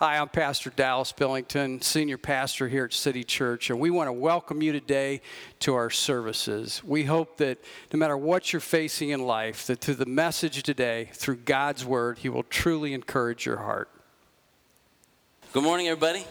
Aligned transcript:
Hi, 0.00 0.18
I'm 0.18 0.28
Pastor 0.28 0.70
Dallas 0.70 1.10
Billington, 1.10 1.82
Senior 1.82 2.18
Pastor 2.18 2.68
here 2.68 2.84
at 2.84 2.92
City 2.92 3.24
Church, 3.24 3.68
and 3.68 3.80
we 3.80 3.90
want 3.90 4.06
to 4.06 4.12
welcome 4.12 4.62
you 4.62 4.70
today 4.70 5.20
to 5.58 5.74
our 5.74 5.90
services. 5.90 6.84
We 6.84 7.02
hope 7.02 7.38
that 7.38 7.58
no 7.92 7.98
matter 7.98 8.16
what 8.16 8.52
you're 8.52 8.60
facing 8.60 9.08
in 9.08 9.24
life, 9.24 9.66
that 9.66 9.80
through 9.80 9.96
the 9.96 10.06
message 10.06 10.62
today, 10.62 11.10
through 11.14 11.38
God's 11.38 11.84
Word, 11.84 12.18
He 12.18 12.28
will 12.28 12.44
truly 12.44 12.94
encourage 12.94 13.44
your 13.44 13.56
heart. 13.56 13.90
Good 15.52 15.64
morning, 15.64 15.88
everybody. 15.88 16.24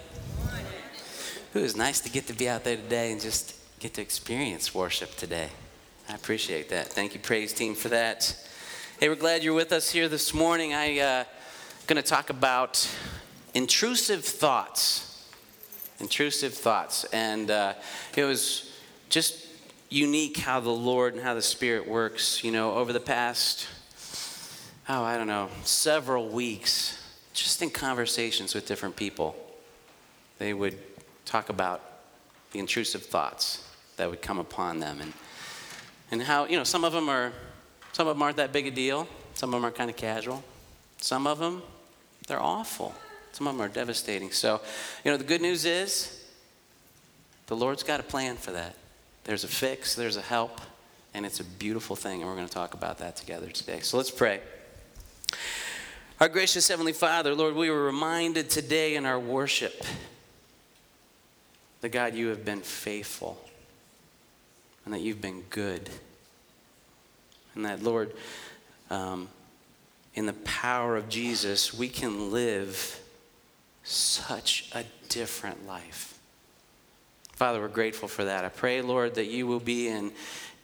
It 1.53 1.59
was 1.59 1.75
nice 1.75 1.99
to 1.99 2.09
get 2.09 2.25
to 2.27 2.33
be 2.33 2.47
out 2.47 2.63
there 2.63 2.77
today 2.77 3.11
and 3.11 3.19
just 3.19 3.53
get 3.81 3.95
to 3.95 4.01
experience 4.01 4.73
worship 4.73 5.13
today. 5.17 5.49
I 6.07 6.15
appreciate 6.15 6.69
that. 6.69 6.87
Thank 6.87 7.15
you, 7.15 7.19
praise 7.19 7.51
team, 7.51 7.75
for 7.75 7.89
that. 7.89 8.33
Hey, 8.97 9.09
we're 9.09 9.15
glad 9.15 9.43
you're 9.43 9.53
with 9.53 9.73
us 9.73 9.89
here 9.89 10.07
this 10.07 10.33
morning. 10.33 10.73
I'm 10.73 10.99
uh, 10.99 11.23
going 11.85 12.01
to 12.01 12.09
talk 12.09 12.29
about 12.29 12.89
intrusive 13.57 14.23
thoughts. 14.23 15.25
Intrusive 15.99 16.53
thoughts. 16.53 17.05
And 17.05 17.49
uh, 17.49 17.73
it 18.15 18.23
was 18.23 18.71
just 19.09 19.47
unique 19.89 20.37
how 20.37 20.59
the 20.59 20.69
Lord 20.69 21.15
and 21.15 21.23
how 21.23 21.33
the 21.33 21.41
Spirit 21.41 21.87
works. 21.87 22.43
You 22.43 22.51
know, 22.51 22.75
over 22.75 22.93
the 22.93 22.99
past, 22.99 23.67
oh, 24.87 25.03
I 25.03 25.17
don't 25.17 25.27
know, 25.27 25.49
several 25.63 26.29
weeks, 26.29 27.03
just 27.33 27.61
in 27.63 27.71
conversations 27.71 28.53
with 28.53 28.67
different 28.67 28.95
people, 28.95 29.35
they 30.37 30.53
would 30.53 30.77
talk 31.25 31.49
about 31.49 31.81
the 32.51 32.59
intrusive 32.59 33.03
thoughts 33.03 33.67
that 33.97 34.07
would 34.07 34.21
come 34.21 34.37
upon 34.37 34.79
them 34.79 35.01
and, 35.01 35.13
and 36.11 36.21
how, 36.21 36.45
you 36.45 36.57
know, 36.57 36.63
some 36.63 36.83
of 36.83 36.93
them 36.93 37.09
are, 37.09 37.33
some 37.91 38.07
of 38.07 38.15
them 38.15 38.21
aren't 38.21 38.37
that 38.37 38.53
big 38.53 38.67
a 38.67 38.71
deal. 38.71 39.07
Some 39.33 39.53
of 39.53 39.59
them 39.59 39.65
are 39.67 39.73
kind 39.73 39.89
of 39.89 39.95
casual. 39.95 40.43
Some 40.99 41.25
of 41.25 41.39
them, 41.39 41.63
they're 42.27 42.41
awful. 42.41 42.93
Some 43.37 43.45
of 43.45 43.55
them 43.55 43.63
are 43.63 43.69
devastating. 43.69 44.31
So, 44.31 44.59
you 45.05 45.11
know, 45.11 45.17
the 45.17 45.23
good 45.23 45.41
news 45.41 45.63
is 45.63 46.25
the 47.45 47.55
Lord's 47.55 47.83
got 47.83 47.99
a 47.99 48.03
plan 48.03 48.35
for 48.35 48.51
that. 48.53 48.73
There's 49.25 49.43
a 49.43 49.47
fix, 49.47 49.93
there's 49.93 50.17
a 50.17 50.23
help, 50.23 50.59
and 51.13 51.23
it's 51.23 51.39
a 51.39 51.43
beautiful 51.43 51.95
thing. 51.95 52.21
And 52.21 52.27
we're 52.27 52.35
going 52.35 52.47
to 52.47 52.53
talk 52.53 52.73
about 52.73 52.97
that 52.97 53.15
together 53.15 53.45
today. 53.49 53.81
So 53.81 53.97
let's 53.97 54.09
pray. 54.09 54.39
Our 56.19 56.29
gracious 56.29 56.67
Heavenly 56.67 56.93
Father, 56.93 57.35
Lord, 57.35 57.53
we 57.53 57.69
were 57.69 57.83
reminded 57.83 58.49
today 58.49 58.95
in 58.95 59.05
our 59.05 59.19
worship 59.19 59.83
that 61.81 61.89
God, 61.89 62.15
you 62.15 62.29
have 62.29 62.43
been 62.43 62.61
faithful 62.61 63.37
and 64.83 64.91
that 64.95 65.01
you've 65.01 65.21
been 65.21 65.43
good. 65.51 65.91
And 67.53 67.65
that, 67.65 67.83
Lord, 67.83 68.13
um, 68.89 69.27
in 70.15 70.25
the 70.25 70.33
power 70.33 70.97
of 70.97 71.07
Jesus, 71.07 71.71
we 71.71 71.87
can 71.87 72.31
live 72.31 72.99
such 73.87 74.69
a 74.73 74.83
different 75.07 75.65
life. 75.65 76.19
Father, 77.33 77.61
we're 77.61 77.69
grateful 77.69 78.07
for 78.07 78.25
that. 78.25 78.43
I 78.43 78.49
pray, 78.49 78.81
Lord, 78.81 79.15
that 79.15 79.27
you 79.27 79.47
will 79.47 79.59
be 79.59 79.87
in 79.87 80.11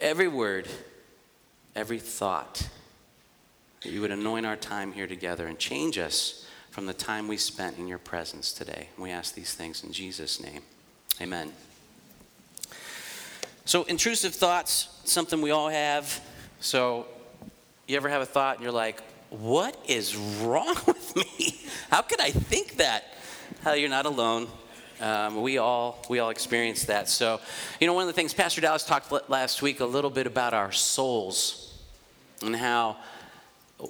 every 0.01 0.27
word, 0.27 0.67
every 1.75 1.99
thought, 1.99 2.67
that 3.81 3.91
you 3.91 4.01
would 4.01 4.11
anoint 4.11 4.45
our 4.45 4.55
time 4.55 4.91
here 4.91 5.07
together 5.07 5.47
and 5.47 5.57
change 5.57 5.97
us 5.97 6.45
from 6.69 6.85
the 6.85 6.93
time 6.93 7.27
we 7.27 7.37
spent 7.37 7.77
in 7.77 7.87
your 7.87 7.99
presence 7.99 8.51
today. 8.51 8.89
We 8.97 9.11
ask 9.11 9.35
these 9.35 9.53
things 9.53 9.83
in 9.83 9.93
Jesus' 9.93 10.41
name. 10.41 10.61
Amen. 11.21 11.53
So, 13.65 13.83
intrusive 13.83 14.33
thoughts, 14.33 14.89
something 15.05 15.41
we 15.41 15.51
all 15.51 15.69
have. 15.69 16.19
So, 16.59 17.05
you 17.87 17.95
ever 17.95 18.09
have 18.09 18.21
a 18.21 18.25
thought 18.25 18.55
and 18.55 18.63
you're 18.63 18.73
like, 18.73 19.01
what 19.41 19.77
is 19.87 20.15
wrong 20.15 20.75
with 20.87 21.15
me? 21.15 21.59
How 21.89 22.01
could 22.01 22.21
I 22.21 22.29
think 22.29 22.77
that? 22.77 23.15
How 23.63 23.73
you're 23.73 23.89
not 23.89 24.05
alone. 24.05 24.47
Um, 25.01 25.41
we 25.41 25.57
all 25.57 26.05
we 26.09 26.19
all 26.19 26.29
experience 26.29 26.85
that. 26.85 27.09
So, 27.09 27.41
you 27.79 27.87
know, 27.87 27.93
one 27.93 28.03
of 28.03 28.07
the 28.07 28.13
things 28.13 28.33
Pastor 28.33 28.61
Dallas 28.61 28.85
talked 28.85 29.11
last 29.29 29.61
week 29.61 29.79
a 29.79 29.85
little 29.85 30.11
bit 30.11 30.27
about 30.27 30.53
our 30.53 30.71
souls 30.71 31.73
and 32.41 32.55
how 32.55 32.97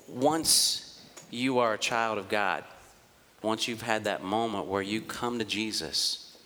once 0.08 1.02
you 1.30 1.60
are 1.60 1.74
a 1.74 1.78
child 1.78 2.18
of 2.18 2.30
God, 2.30 2.64
once 3.42 3.68
you've 3.68 3.82
had 3.82 4.06
that 4.06 4.24
moment 4.24 4.68
where 4.68 4.82
you 4.82 5.02
come 5.02 5.40
to 5.40 5.46
Jesus, 5.46 6.38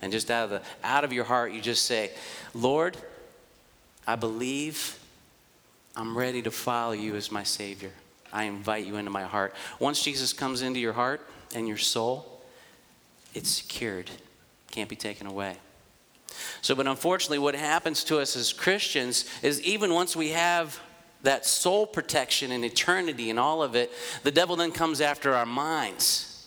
and 0.00 0.12
just 0.12 0.30
out 0.30 0.44
of 0.44 0.50
the 0.50 0.62
out 0.84 1.02
of 1.02 1.12
your 1.12 1.24
heart 1.24 1.52
you 1.52 1.60
just 1.60 1.84
say, 1.84 2.12
"Lord, 2.54 2.96
I 4.06 4.14
believe 4.14 4.98
I'm 5.96 6.16
ready 6.16 6.42
to 6.42 6.50
follow 6.50 6.92
you 6.92 7.16
as 7.16 7.32
my 7.32 7.42
savior." 7.42 7.92
I 8.36 8.44
invite 8.44 8.84
you 8.84 8.96
into 8.96 9.10
my 9.10 9.22
heart. 9.22 9.54
Once 9.78 10.02
Jesus 10.02 10.34
comes 10.34 10.60
into 10.60 10.78
your 10.78 10.92
heart 10.92 11.26
and 11.54 11.66
your 11.66 11.78
soul, 11.78 12.42
it's 13.32 13.48
secured, 13.48 14.10
can't 14.70 14.90
be 14.90 14.94
taken 14.94 15.26
away. 15.26 15.56
So, 16.60 16.74
but 16.74 16.86
unfortunately, 16.86 17.38
what 17.38 17.54
happens 17.54 18.04
to 18.04 18.18
us 18.18 18.36
as 18.36 18.52
Christians 18.52 19.24
is 19.42 19.62
even 19.62 19.94
once 19.94 20.14
we 20.14 20.32
have 20.32 20.78
that 21.22 21.46
soul 21.46 21.86
protection 21.86 22.52
and 22.52 22.62
eternity 22.62 23.30
and 23.30 23.38
all 23.38 23.62
of 23.62 23.74
it, 23.74 23.90
the 24.22 24.30
devil 24.30 24.54
then 24.54 24.70
comes 24.70 25.00
after 25.00 25.32
our 25.32 25.46
minds. 25.46 26.46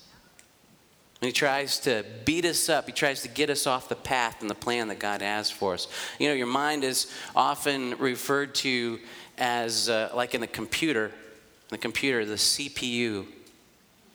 And 1.22 1.26
he 1.26 1.34
tries 1.34 1.80
to 1.80 2.06
beat 2.24 2.46
us 2.46 2.70
up. 2.70 2.86
He 2.86 2.92
tries 2.92 3.24
to 3.24 3.30
get 3.30 3.50
us 3.50 3.66
off 3.66 3.90
the 3.90 3.96
path 3.96 4.42
and 4.42 4.50
the 4.50 4.56
plan 4.56 4.90
that 4.90 5.00
God 5.00 5.24
has 5.24 5.50
for 5.50 5.74
us. 5.74 5.88
You 6.20 6.28
know, 6.28 6.36
your 6.36 6.46
mind 6.46 6.84
is 6.84 7.12
often 7.36 7.98
referred 7.98 8.54
to 8.56 9.00
as, 9.40 9.90
uh, 9.90 10.12
like 10.14 10.36
in 10.36 10.42
the 10.42 10.48
computer, 10.48 11.12
the 11.70 11.78
computer, 11.78 12.26
the 12.26 12.36
CPU, 12.36 13.26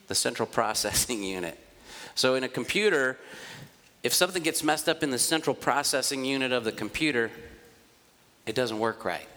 the 0.07 0.15
central 0.15 0.45
processing 0.45 1.23
unit. 1.35 1.59
So 2.13 2.35
in 2.35 2.43
a 2.43 2.49
computer, 2.49 3.17
if 4.03 4.13
something 4.13 4.43
gets 4.43 4.63
messed 4.63 4.87
up 4.87 5.03
in 5.03 5.09
the 5.09 5.19
central 5.19 5.55
processing 5.55 6.23
unit 6.23 6.51
of 6.51 6.63
the 6.63 6.71
computer, 6.71 7.31
it 8.45 8.55
doesn't 8.55 8.79
work 8.79 9.03
right. 9.03 9.27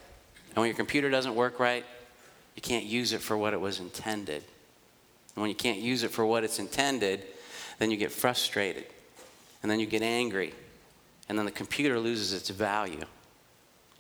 And 0.50 0.56
when 0.56 0.66
your 0.66 0.76
computer 0.76 1.10
doesn't 1.10 1.34
work 1.34 1.58
right, 1.58 1.84
you 2.54 2.62
can't 2.62 2.84
use 2.84 3.12
it 3.12 3.20
for 3.20 3.36
what 3.36 3.54
it 3.54 3.60
was 3.60 3.80
intended. 3.80 4.42
And 5.34 5.42
when 5.42 5.48
you 5.48 5.56
can't 5.56 5.78
use 5.78 6.02
it 6.02 6.10
for 6.10 6.26
what 6.26 6.44
it's 6.44 6.58
intended, 6.58 7.22
then 7.78 7.90
you 7.90 7.96
get 7.96 8.12
frustrated. 8.12 8.84
And 9.62 9.70
then 9.70 9.80
you 9.80 9.86
get 9.86 10.02
angry. 10.02 10.52
And 11.28 11.38
then 11.38 11.46
the 11.46 11.52
computer 11.52 11.98
loses 11.98 12.32
its 12.32 12.48
value 12.48 13.04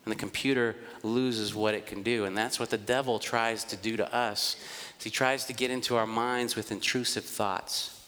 and 0.08 0.16
the 0.16 0.18
computer 0.18 0.74
loses 1.02 1.54
what 1.54 1.74
it 1.74 1.84
can 1.84 2.02
do. 2.02 2.24
And 2.24 2.34
that's 2.34 2.58
what 2.58 2.70
the 2.70 2.78
devil 2.78 3.18
tries 3.18 3.62
to 3.64 3.76
do 3.76 3.94
to 3.98 4.14
us. 4.14 4.56
He 4.98 5.10
tries 5.10 5.44
to 5.44 5.52
get 5.52 5.70
into 5.70 5.96
our 5.96 6.06
minds 6.06 6.56
with 6.56 6.72
intrusive 6.72 7.26
thoughts. 7.26 8.00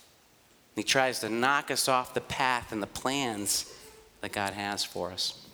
He 0.77 0.83
tries 0.83 1.19
to 1.19 1.29
knock 1.29 1.71
us 1.71 1.89
off 1.89 2.15
the 2.15 2.23
path 2.23 2.73
and 2.73 2.83
the 2.83 2.87
plans 2.87 3.71
that 4.23 4.33
God 4.33 4.55
has 4.55 4.83
for 4.83 5.13
us. 5.13 5.47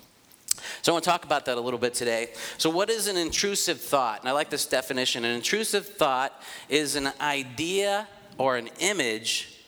So 0.83 0.93
I 0.93 0.95
want 0.95 1.03
to 1.03 1.11
talk 1.11 1.25
about 1.25 1.47
that 1.47 1.59
a 1.59 1.61
little 1.61 1.81
bit 1.81 1.95
today. 1.95 2.29
So, 2.59 2.71
what 2.71 2.91
is 2.91 3.09
an 3.09 3.17
intrusive 3.17 3.81
thought? 3.81 4.21
And 4.21 4.29
I 4.29 4.33
like 4.33 4.49
this 4.49 4.67
definition. 4.67 5.25
An 5.25 5.35
intrusive 5.35 5.85
thought 5.85 6.41
is 6.69 6.95
an 6.95 7.11
idea 7.21 8.07
or 8.39 8.57
an 8.57 8.69
image 8.79 9.65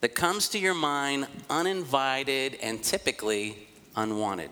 that 0.00 0.16
comes 0.16 0.48
to 0.48 0.58
your 0.58 0.74
mind 0.74 1.28
uninvited 1.48 2.58
and 2.60 2.82
typically 2.82 3.68
unwanted. 3.94 4.50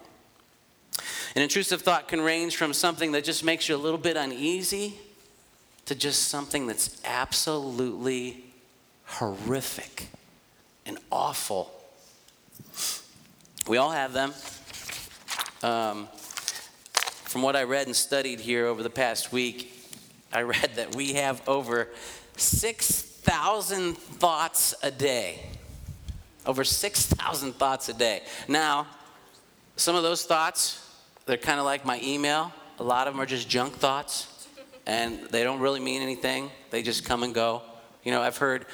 An 1.37 1.43
intrusive 1.43 1.83
thought 1.83 2.09
can 2.09 2.21
range 2.21 2.57
from 2.57 2.73
something 2.73 3.13
that 3.13 3.25
just 3.25 3.45
makes 3.45 3.69
you 3.69 3.77
a 3.77 3.79
little 3.79 3.99
bit 3.99 4.17
uneasy 4.17 4.95
to 5.87 5.95
just 5.95 6.29
something 6.29 6.67
that's 6.67 7.01
absolutely 7.05 8.45
horrific 9.05 10.09
and 10.87 10.99
awful. 11.11 11.71
We 13.67 13.77
all 13.77 13.91
have 13.91 14.13
them. 14.13 14.33
Um, 15.63 16.09
from 17.25 17.43
what 17.43 17.57
I 17.57 17.65
read 17.65 17.87
and 17.87 17.97
studied 17.97 18.41
here 18.41 18.67
over 18.67 18.83
the 18.83 18.91
past 18.91 19.33
week, 19.33 19.75
I 20.33 20.43
read 20.43 20.77
that 20.77 20.95
we 20.95 21.15
have 21.15 21.47
over 21.49 21.89
6,000 22.37 23.99
thoughts 23.99 24.75
a 24.83 24.91
day. 24.91 25.43
Over 26.47 26.65
6,000 26.65 27.53
thoughts 27.55 27.89
a 27.89 27.95
day. 27.95 28.23
Now, 28.47 28.87
some 29.77 29.95
of 29.95 30.03
those 30.03 30.25
thoughts 30.25 30.88
they're 31.29 31.37
kind 31.37 31.61
of 31.61 31.67
like 31.67 31.85
my 31.85 32.01
email. 32.03 32.53
A 32.79 32.83
lot 32.83 33.07
of 33.07 33.15
them 33.15 33.21
are 33.21 33.27
just 33.27 33.49
junk 33.49 33.75
thoughts, 33.75 34.49
and 34.87 35.21
they 35.31 35.45
don't 35.45 35.61
really 35.61 35.79
mean 35.79 36.01
anything. 36.01 36.51
They 36.71 36.83
just 36.83 37.05
come 37.05 37.23
and 37.23 37.35
go. 37.35 37.63
You 38.03 38.13
know, 38.13 38.23
I've 38.23 38.39
heard 38.39 38.65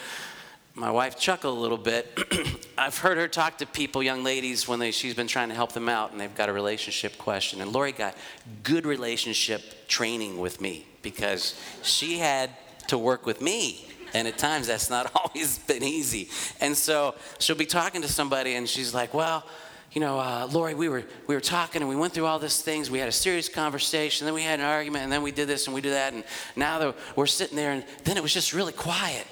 my 0.77 0.91
wife 0.91 1.19
chuckle 1.19 1.53
a 1.53 1.61
little 1.61 1.79
bit. 1.79 2.17
I've 2.79 2.97
heard 2.99 3.19
her 3.19 3.27
talk 3.27 3.59
to 3.59 3.67
people, 3.67 4.05
young 4.05 4.23
ladies, 4.23 4.69
when 4.69 4.79
they, 4.79 4.93
she's 4.93 5.15
been 5.15 5.27
trying 5.27 5.49
to 5.49 5.55
help 5.55 5.73
them 5.73 5.89
out 5.89 6.13
and 6.13 6.21
they've 6.21 6.35
got 6.35 6.49
a 6.49 6.53
relationship 6.53 7.19
question. 7.19 7.61
And 7.61 7.73
Lori 7.73 7.93
got 7.93 8.17
good 8.63 8.87
relationship 8.87 9.89
training 9.89 10.39
with 10.39 10.61
me 10.61 10.87
because 11.03 11.61
she 11.83 12.19
had 12.19 12.51
to 12.89 12.99
work 12.99 13.27
with 13.27 13.41
me. 13.41 13.89
And 14.15 14.29
at 14.29 14.39
times 14.39 14.69
that's 14.69 14.91
not 14.91 15.11
always 15.17 15.59
been 15.59 15.83
easy. 15.83 16.29
And 16.61 16.77
so 16.77 17.15
she'll 17.41 17.57
be 17.57 17.67
talking 17.67 18.03
to 18.03 18.09
somebody 18.09 18.55
and 18.55 18.69
she's 18.69 18.95
like, 18.95 19.13
well, 19.13 19.45
you 19.95 20.01
know, 20.01 20.19
uh, 20.19 20.49
Lori, 20.51 20.75
we 20.75 20.89
were, 20.89 21.05
we 21.29 21.37
were 21.37 21.41
talking 21.41 21.81
and 21.81 21.89
we 21.89 21.95
went 21.95 22.13
through 22.13 22.27
all 22.27 22.41
these 22.41 22.61
things. 22.61 22.91
We 22.91 22.99
had 22.99 23.09
a 23.09 23.13
serious 23.13 23.49
conversation, 23.49 24.25
then 24.25 24.35
we 24.35 24.43
had 24.43 24.59
an 24.59 24.67
argument, 24.67 25.05
and 25.05 25.13
then 25.13 25.23
we 25.23 25.31
did 25.31 25.47
this 25.47 25.67
and 25.67 25.75
we 25.75 25.81
did 25.81 25.93
that. 25.93 26.13
And 26.13 26.25
now 26.57 26.81
that 26.81 26.97
we're 27.15 27.27
sitting 27.27 27.57
there, 27.57 27.71
and 27.71 27.85
then 28.03 28.17
it 28.17 28.23
was 28.23 28.35
just 28.35 28.53
really 28.53 28.73
quiet. 28.73 29.25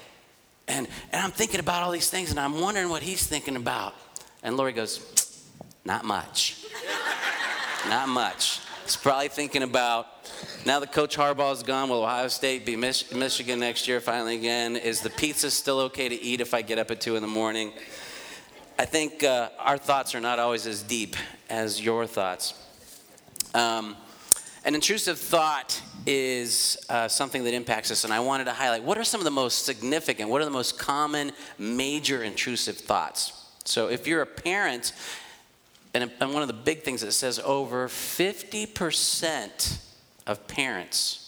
And, 0.69 0.87
and 1.11 1.21
I'm 1.21 1.31
thinking 1.31 1.59
about 1.59 1.83
all 1.83 1.91
these 1.91 2.09
things 2.09 2.31
and 2.31 2.39
I'm 2.39 2.61
wondering 2.61 2.87
what 2.87 3.03
he's 3.03 3.27
thinking 3.27 3.57
about. 3.57 3.93
And 4.41 4.55
Lori 4.55 4.71
goes, 4.71 5.01
Not 5.83 6.05
much. 6.05 6.65
Not 7.89 8.07
much. 8.07 8.61
He's 8.83 8.95
probably 8.95 9.27
thinking 9.27 9.63
about 9.63 10.07
now 10.65 10.79
that 10.79 10.93
Coach 10.93 11.17
Harbaugh 11.17 11.51
is 11.51 11.63
gone, 11.63 11.89
will 11.89 12.03
Ohio 12.03 12.29
State 12.29 12.65
be 12.65 12.77
Mich- 12.77 13.13
Michigan 13.13 13.59
next 13.59 13.85
year 13.85 13.99
finally 13.99 14.35
again? 14.35 14.77
Is 14.77 15.01
the 15.01 15.09
pizza 15.09 15.51
still 15.51 15.79
okay 15.81 16.07
to 16.07 16.15
eat 16.21 16.39
if 16.39 16.53
I 16.53 16.61
get 16.61 16.79
up 16.79 16.89
at 16.89 17.01
2 17.01 17.17
in 17.17 17.21
the 17.21 17.27
morning? 17.27 17.73
I 18.83 18.85
think 18.85 19.23
uh, 19.23 19.47
our 19.59 19.77
thoughts 19.77 20.13
are 20.13 20.19
not 20.19 20.39
always 20.39 20.67
as 20.67 20.83
deep 20.83 21.15
as 21.49 21.79
your 21.79 22.05
thoughts. 22.05 22.53
Um, 23.53 23.95
an 24.65 24.75
intrusive 24.75 25.17
thought 25.17 25.81
is 26.05 26.77
uh, 26.89 27.07
something 27.07 27.45
that 27.45 27.53
impacts 27.53 27.91
us, 27.91 28.03
and 28.03 28.11
I 28.11 28.19
wanted 28.19 28.43
to 28.43 28.51
highlight 28.51 28.83
what 28.83 28.97
are 28.97 29.05
some 29.05 29.21
of 29.21 29.23
the 29.23 29.31
most 29.31 29.63
significant, 29.63 30.29
what 30.29 30.41
are 30.41 30.45
the 30.45 30.51
most 30.51 30.77
common 30.77 31.31
major 31.57 32.23
intrusive 32.23 32.75
thoughts? 32.77 33.31
So, 33.63 33.87
if 33.87 34.05
you're 34.05 34.21
a 34.21 34.25
parent, 34.25 34.91
and, 35.93 36.11
and 36.19 36.33
one 36.33 36.41
of 36.41 36.49
the 36.49 36.53
big 36.53 36.81
things 36.81 36.99
that 37.03 37.13
says 37.13 37.39
over 37.39 37.87
50% 37.87 39.79
of 40.27 40.45
parents 40.49 41.22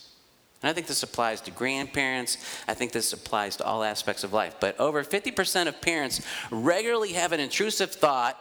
and 0.66 0.72
I 0.72 0.74
think 0.74 0.88
this 0.88 1.04
applies 1.04 1.42
to 1.42 1.52
grandparents. 1.52 2.40
I 2.68 2.74
think 2.74 2.92
this 2.92 3.14
applies 3.14 3.56
to 3.58 3.64
all 3.64 3.84
aspects 3.84 4.24
of 4.24 4.34
life. 4.34 4.56
But 4.60 4.80
over 4.80 5.04
50% 5.04 5.68
of 5.68 5.80
parents 5.80 6.26
regularly 6.50 7.14
have 7.14 7.34
an 7.34 7.40
intrusive 7.40 7.92
thought 7.92 8.36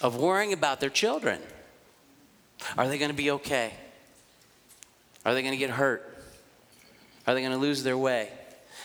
of 0.00 0.16
worrying 0.16 0.54
about 0.54 0.80
their 0.80 0.88
children. 0.88 1.38
Are 2.78 2.88
they 2.88 2.96
going 2.96 3.10
to 3.10 3.16
be 3.16 3.30
okay? 3.32 3.74
Are 5.26 5.34
they 5.34 5.42
going 5.42 5.52
to 5.52 5.58
get 5.58 5.68
hurt? 5.68 6.24
Are 7.26 7.34
they 7.34 7.42
going 7.42 7.52
to 7.52 7.58
lose 7.58 7.82
their 7.82 7.98
way? 7.98 8.30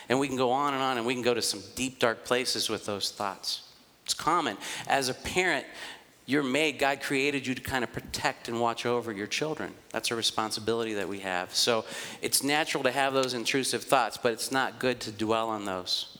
And 0.09 0.19
we 0.19 0.27
can 0.27 0.35
go 0.35 0.51
on 0.51 0.73
and 0.73 0.83
on, 0.83 0.97
and 0.97 1.07
we 1.07 1.13
can 1.13 1.23
go 1.23 1.33
to 1.33 1.41
some 1.41 1.61
deep, 1.75 1.97
dark 1.97 2.25
places 2.25 2.67
with 2.67 2.85
those 2.85 3.09
thoughts. 3.09 3.69
It's 4.03 4.13
common. 4.13 4.57
As 4.89 5.07
a 5.07 5.13
parent, 5.13 5.65
you're 6.25 6.43
made, 6.43 6.79
God 6.79 7.01
created 7.01 7.45
you 7.45 7.53
to 7.53 7.61
kind 7.61 7.83
of 7.83 7.91
protect 7.91 8.47
and 8.47 8.59
watch 8.59 8.85
over 8.85 9.11
your 9.11 9.27
children. 9.27 9.73
That's 9.91 10.09
a 10.11 10.15
responsibility 10.15 10.93
that 10.93 11.09
we 11.09 11.19
have. 11.19 11.53
So 11.53 11.83
it's 12.21 12.43
natural 12.43 12.83
to 12.83 12.91
have 12.91 13.13
those 13.13 13.33
intrusive 13.33 13.83
thoughts, 13.83 14.17
but 14.17 14.31
it's 14.31 14.51
not 14.51 14.79
good 14.79 15.01
to 15.01 15.11
dwell 15.11 15.49
on 15.49 15.65
those. 15.65 16.17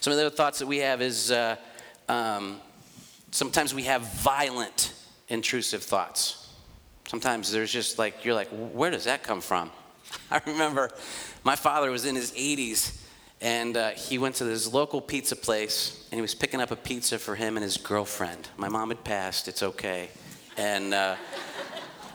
Some 0.00 0.12
of 0.12 0.18
the 0.18 0.26
other 0.26 0.34
thoughts 0.34 0.60
that 0.60 0.66
we 0.66 0.78
have 0.78 1.02
is 1.02 1.32
uh, 1.32 1.56
um, 2.08 2.60
sometimes 3.32 3.74
we 3.74 3.84
have 3.84 4.02
violent 4.02 4.94
intrusive 5.28 5.82
thoughts. 5.82 6.48
Sometimes 7.08 7.50
there's 7.50 7.72
just 7.72 7.98
like, 7.98 8.24
you're 8.24 8.34
like, 8.34 8.48
where 8.50 8.90
does 8.90 9.04
that 9.04 9.24
come 9.24 9.40
from? 9.40 9.72
I 10.30 10.40
remember 10.46 10.90
my 11.42 11.56
father 11.56 11.90
was 11.90 12.04
in 12.04 12.14
his 12.14 12.30
80s 12.32 12.99
and 13.40 13.76
uh, 13.76 13.90
he 13.90 14.18
went 14.18 14.34
to 14.36 14.44
this 14.44 14.72
local 14.72 15.00
pizza 15.00 15.34
place 15.34 16.06
and 16.10 16.18
he 16.18 16.22
was 16.22 16.34
picking 16.34 16.60
up 16.60 16.70
a 16.70 16.76
pizza 16.76 17.18
for 17.18 17.34
him 17.34 17.56
and 17.56 17.64
his 17.64 17.78
girlfriend. 17.78 18.48
My 18.56 18.68
mom 18.68 18.88
had 18.88 19.02
passed, 19.02 19.48
it's 19.48 19.62
okay. 19.62 20.10
And 20.58 20.92
uh, 20.92 21.16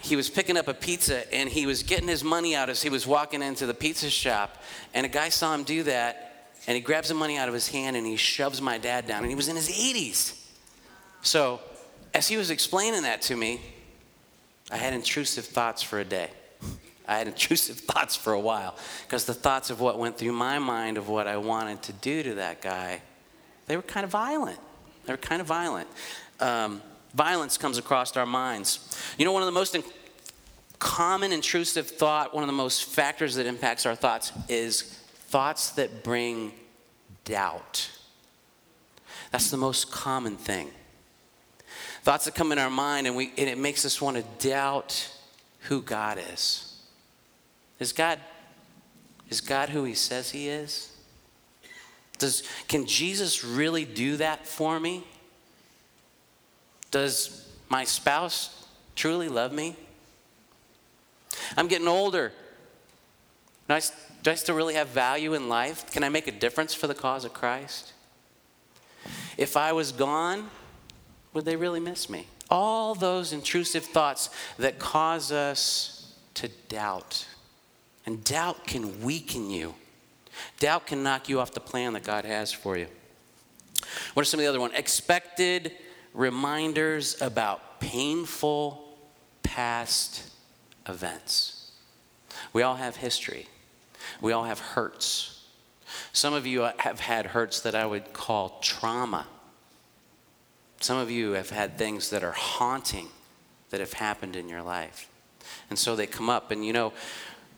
he 0.01 0.15
was 0.15 0.29
picking 0.29 0.55
up 0.55 0.67
a 0.67 0.73
pizza 0.73 1.33
and 1.33 1.49
he 1.49 1.65
was 1.65 1.81
getting 1.81 2.07
his 2.07 2.23
money 2.23 2.55
out 2.55 2.69
as 2.69 2.83
he 2.83 2.89
was 2.89 3.07
walking 3.07 3.41
into 3.41 3.65
the 3.65 3.73
pizza 3.73 4.09
shop. 4.09 4.61
And 4.93 5.03
a 5.05 5.09
guy 5.09 5.29
saw 5.29 5.55
him 5.55 5.63
do 5.63 5.83
that 5.83 6.51
and 6.67 6.75
he 6.75 6.81
grabs 6.81 7.09
the 7.09 7.15
money 7.15 7.37
out 7.37 7.47
of 7.47 7.53
his 7.55 7.67
hand 7.67 7.95
and 7.95 8.05
he 8.05 8.17
shoves 8.17 8.61
my 8.61 8.77
dad 8.77 9.07
down. 9.07 9.19
And 9.19 9.29
he 9.29 9.35
was 9.35 9.47
in 9.47 9.55
his 9.55 9.69
80s. 9.69 10.39
So, 11.21 11.59
as 12.13 12.27
he 12.27 12.37
was 12.37 12.51
explaining 12.51 13.01
that 13.01 13.23
to 13.23 13.35
me, 13.35 13.61
I 14.71 14.77
had 14.77 14.93
intrusive 14.93 15.45
thoughts 15.45 15.81
for 15.81 15.99
a 15.99 16.05
day. 16.05 16.29
I 17.07 17.17
had 17.17 17.27
intrusive 17.27 17.77
thoughts 17.91 18.15
for 18.15 18.33
a 18.33 18.39
while 18.39 18.75
because 19.03 19.25
the 19.25 19.33
thoughts 19.33 19.69
of 19.69 19.79
what 19.79 19.97
went 19.99 20.17
through 20.17 20.33
my 20.33 20.59
mind 20.59 20.97
of 20.97 21.09
what 21.09 21.27
I 21.27 21.37
wanted 21.37 21.81
to 21.83 21.93
do 21.93 22.23
to 22.23 22.35
that 22.35 22.61
guy, 22.61 23.01
they 23.67 23.75
were 23.75 23.83
kind 23.83 24.03
of 24.03 24.11
violent. 24.11 24.59
They 25.05 25.13
were 25.13 25.17
kind 25.17 25.41
of 25.41 25.47
violent. 25.47 25.87
Um, 26.39 26.81
violence 27.13 27.57
comes 27.57 27.77
across 27.77 28.15
our 28.17 28.25
minds. 28.25 28.97
You 29.17 29.25
know, 29.25 29.31
one 29.31 29.41
of 29.41 29.47
the 29.47 29.51
most 29.51 29.75
in- 29.75 29.83
common 30.79 31.31
intrusive 31.31 31.87
thought, 31.87 32.33
one 32.33 32.43
of 32.43 32.47
the 32.47 32.53
most 32.53 32.85
factors 32.85 33.35
that 33.35 33.45
impacts 33.45 33.85
our 33.85 33.95
thoughts 33.95 34.31
is 34.49 34.81
thoughts 34.81 35.71
that 35.71 36.03
bring 36.03 36.51
doubt. 37.23 37.89
That's 39.31 39.49
the 39.51 39.57
most 39.57 39.91
common 39.91 40.37
thing. 40.37 40.69
Thoughts 42.03 42.25
that 42.25 42.35
come 42.35 42.51
in 42.51 42.59
our 42.59 42.69
mind 42.69 43.07
and, 43.07 43.15
we, 43.15 43.31
and 43.37 43.49
it 43.49 43.57
makes 43.57 43.83
us 43.85 44.01
want 44.01 44.17
to 44.17 44.47
doubt 44.47 45.11
who 45.61 45.81
God 45.81 46.19
is. 46.33 46.64
Is 47.79 47.93
God, 47.93 48.19
is 49.29 49.41
God 49.41 49.69
who 49.69 49.83
he 49.83 49.93
says 49.93 50.31
he 50.31 50.47
is? 50.47 50.95
Does, 52.17 52.43
can 52.67 52.85
Jesus 52.85 53.43
really 53.43 53.85
do 53.85 54.17
that 54.17 54.47
for 54.47 54.79
me? 54.79 55.03
Does 56.91 57.47
my 57.69 57.83
spouse 57.83 58.67
truly 58.95 59.27
love 59.27 59.51
me? 59.51 59.75
I'm 61.57 61.67
getting 61.67 61.87
older. 61.87 62.31
Do 63.67 63.73
I, 63.73 63.81
do 64.23 64.31
I 64.31 64.35
still 64.35 64.55
really 64.55 64.75
have 64.75 64.89
value 64.89 65.33
in 65.33 65.49
life? 65.49 65.91
Can 65.91 66.03
I 66.03 66.09
make 66.09 66.27
a 66.27 66.31
difference 66.31 66.73
for 66.73 66.87
the 66.87 66.93
cause 66.93 67.25
of 67.25 67.33
Christ? 67.33 67.91
If 69.37 69.57
I 69.57 69.73
was 69.73 69.91
gone, 69.91 70.49
would 71.33 71.45
they 71.45 71.57
really 71.57 71.81
miss 71.81 72.09
me? 72.09 72.27
All 72.49 72.95
those 72.95 73.33
intrusive 73.33 73.83
thoughts 73.83 74.29
that 74.57 74.79
cause 74.79 75.31
us 75.31 76.13
to 76.35 76.47
doubt. 76.69 77.25
And 78.05 78.23
doubt 78.23 78.67
can 78.67 79.01
weaken 79.01 79.49
you. 79.49 79.75
Doubt 80.59 80.87
can 80.87 81.01
knock 81.03 81.29
you 81.29 81.39
off 81.39 81.51
the 81.51 81.59
plan 81.59 81.93
that 81.93 82.03
God 82.03 82.25
has 82.25 82.51
for 82.51 82.77
you. 82.77 82.87
What 84.13 84.21
are 84.21 84.25
some 84.25 84.39
of 84.39 84.43
the 84.43 84.49
other 84.49 84.59
ones? 84.59 84.73
Expected 84.75 85.71
reminders 86.13 87.19
about 87.21 87.79
painful 87.79 88.97
past 89.43 90.29
events. 90.87 91.71
We 92.53 92.61
all 92.61 92.75
have 92.75 92.97
history. 92.97 93.47
We 94.21 94.31
all 94.31 94.43
have 94.43 94.59
hurts. 94.59 95.43
Some 96.13 96.33
of 96.33 96.45
you 96.45 96.63
uh, 96.63 96.73
have 96.77 96.99
had 96.99 97.27
hurts 97.27 97.61
that 97.61 97.75
I 97.75 97.85
would 97.85 98.13
call 98.13 98.59
trauma. 98.61 99.27
Some 100.79 100.97
of 100.97 101.09
you 101.09 101.31
have 101.31 101.49
had 101.49 101.77
things 101.77 102.09
that 102.09 102.23
are 102.23 102.31
haunting 102.31 103.07
that 103.69 103.79
have 103.79 103.93
happened 103.93 104.35
in 104.35 104.49
your 104.49 104.61
life. 104.61 105.09
And 105.69 105.79
so 105.79 105.95
they 105.95 106.07
come 106.07 106.29
up. 106.29 106.51
And 106.51 106.65
you 106.65 106.73
know, 106.73 106.93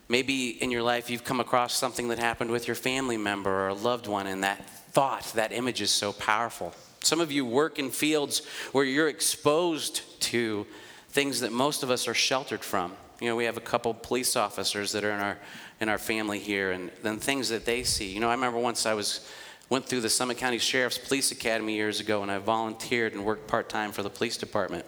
Maybe 0.09 0.49
in 0.61 0.71
your 0.71 0.83
life 0.83 1.09
you've 1.09 1.23
come 1.23 1.39
across 1.39 1.73
something 1.73 2.07
that 2.09 2.19
happened 2.19 2.51
with 2.51 2.67
your 2.67 2.75
family 2.75 3.17
member 3.17 3.51
or 3.51 3.67
a 3.69 3.73
loved 3.73 4.07
one, 4.07 4.27
and 4.27 4.43
that 4.43 4.69
thought, 4.91 5.31
that 5.35 5.51
image 5.51 5.81
is 5.81 5.91
so 5.91 6.13
powerful. 6.13 6.73
Some 7.01 7.19
of 7.19 7.31
you 7.31 7.45
work 7.45 7.77
in 7.77 7.91
fields 7.91 8.45
where 8.71 8.85
you're 8.85 9.09
exposed 9.09 10.01
to 10.21 10.65
things 11.09 11.41
that 11.41 11.51
most 11.51 11.83
of 11.83 11.91
us 11.91 12.07
are 12.07 12.13
sheltered 12.13 12.63
from. 12.63 12.93
You 13.19 13.29
know, 13.29 13.35
we 13.35 13.45
have 13.45 13.57
a 13.57 13.61
couple 13.61 13.93
police 13.93 14.35
officers 14.35 14.91
that 14.91 15.03
are 15.03 15.11
in 15.11 15.19
our 15.19 15.37
in 15.79 15.89
our 15.89 15.97
family 15.97 16.39
here, 16.39 16.71
and 16.71 16.89
then 17.03 17.19
things 17.19 17.49
that 17.49 17.65
they 17.65 17.83
see. 17.83 18.11
You 18.11 18.19
know, 18.19 18.29
I 18.29 18.33
remember 18.33 18.59
once 18.59 18.85
I 18.85 18.93
was 18.93 19.29
went 19.69 19.85
through 19.85 20.01
the 20.01 20.09
Summit 20.09 20.37
County 20.37 20.57
Sheriff's 20.57 20.97
Police 20.97 21.31
Academy 21.31 21.75
years 21.75 21.99
ago, 21.99 22.23
and 22.23 22.31
I 22.31 22.37
volunteered 22.39 23.13
and 23.13 23.25
worked 23.25 23.47
part 23.47 23.69
time 23.69 23.91
for 23.91 24.01
the 24.01 24.09
police 24.09 24.37
department, 24.37 24.85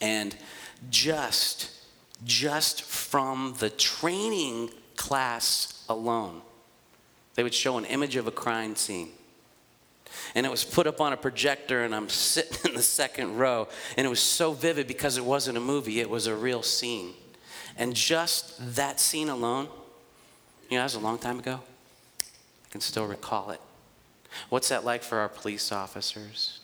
and 0.00 0.34
just 0.88 1.70
just 2.24 2.82
from 2.82 3.54
the 3.58 3.70
training 3.70 4.70
class 4.96 5.84
alone. 5.88 6.42
They 7.34 7.42
would 7.42 7.54
show 7.54 7.78
an 7.78 7.84
image 7.84 8.16
of 8.16 8.26
a 8.26 8.30
crime 8.30 8.76
scene. 8.76 9.10
And 10.34 10.44
it 10.44 10.50
was 10.50 10.64
put 10.64 10.86
up 10.86 11.00
on 11.00 11.12
a 11.12 11.16
projector, 11.16 11.84
and 11.84 11.94
I'm 11.94 12.08
sitting 12.08 12.58
in 12.70 12.76
the 12.76 12.82
second 12.82 13.36
row. 13.36 13.68
And 13.96 14.06
it 14.06 14.10
was 14.10 14.20
so 14.20 14.52
vivid 14.52 14.86
because 14.86 15.16
it 15.16 15.24
wasn't 15.24 15.56
a 15.56 15.60
movie, 15.60 16.00
it 16.00 16.10
was 16.10 16.26
a 16.26 16.34
real 16.34 16.62
scene. 16.62 17.14
And 17.76 17.94
just 17.94 18.74
that 18.76 19.00
scene 19.00 19.28
alone, 19.28 19.68
you 20.68 20.76
know, 20.76 20.80
that 20.80 20.84
was 20.84 20.94
a 20.94 21.00
long 21.00 21.18
time 21.18 21.38
ago. 21.38 21.60
I 22.20 22.68
can 22.70 22.80
still 22.80 23.06
recall 23.06 23.50
it. 23.50 23.60
What's 24.48 24.68
that 24.68 24.84
like 24.84 25.02
for 25.02 25.18
our 25.18 25.28
police 25.28 25.72
officers? 25.72 26.59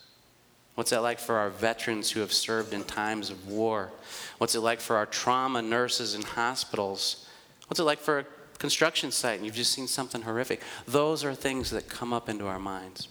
What's 0.77 0.91
that 0.91 1.03
like 1.03 1.19
for 1.19 1.37
our 1.37 1.49
veterans 1.49 2.11
who 2.11 2.21
have 2.21 2.35
served 2.35 2.75
in 2.75 2.85
times 2.85 3.31
of 3.31 3.49
war? 3.49 3.91
What's 4.37 4.55
it 4.55 4.61
like 4.61 4.79
for 4.79 4.97
our 4.97 5.07
trauma 5.07 5.63
nurses 5.63 6.15
in 6.15 6.21
hospitals? 6.21 7.27
What's 7.67 7.81
it 7.81 7.85
like 7.85 7.99
for 7.99 8.21
a 8.21 8.27
construction 8.59 9.11
site 9.11 9.37
and 9.37 9.47
you've 9.47 9.55
just 9.55 9.73
seen 9.73 9.87
something 9.87 10.21
horrific? 10.21 10.61
Those 10.87 11.25
are 11.25 11.35
things 11.35 11.71
that 11.71 11.89
come 11.89 12.13
up 12.13 12.29
into 12.29 12.47
our 12.47 12.59
minds. 12.59 13.09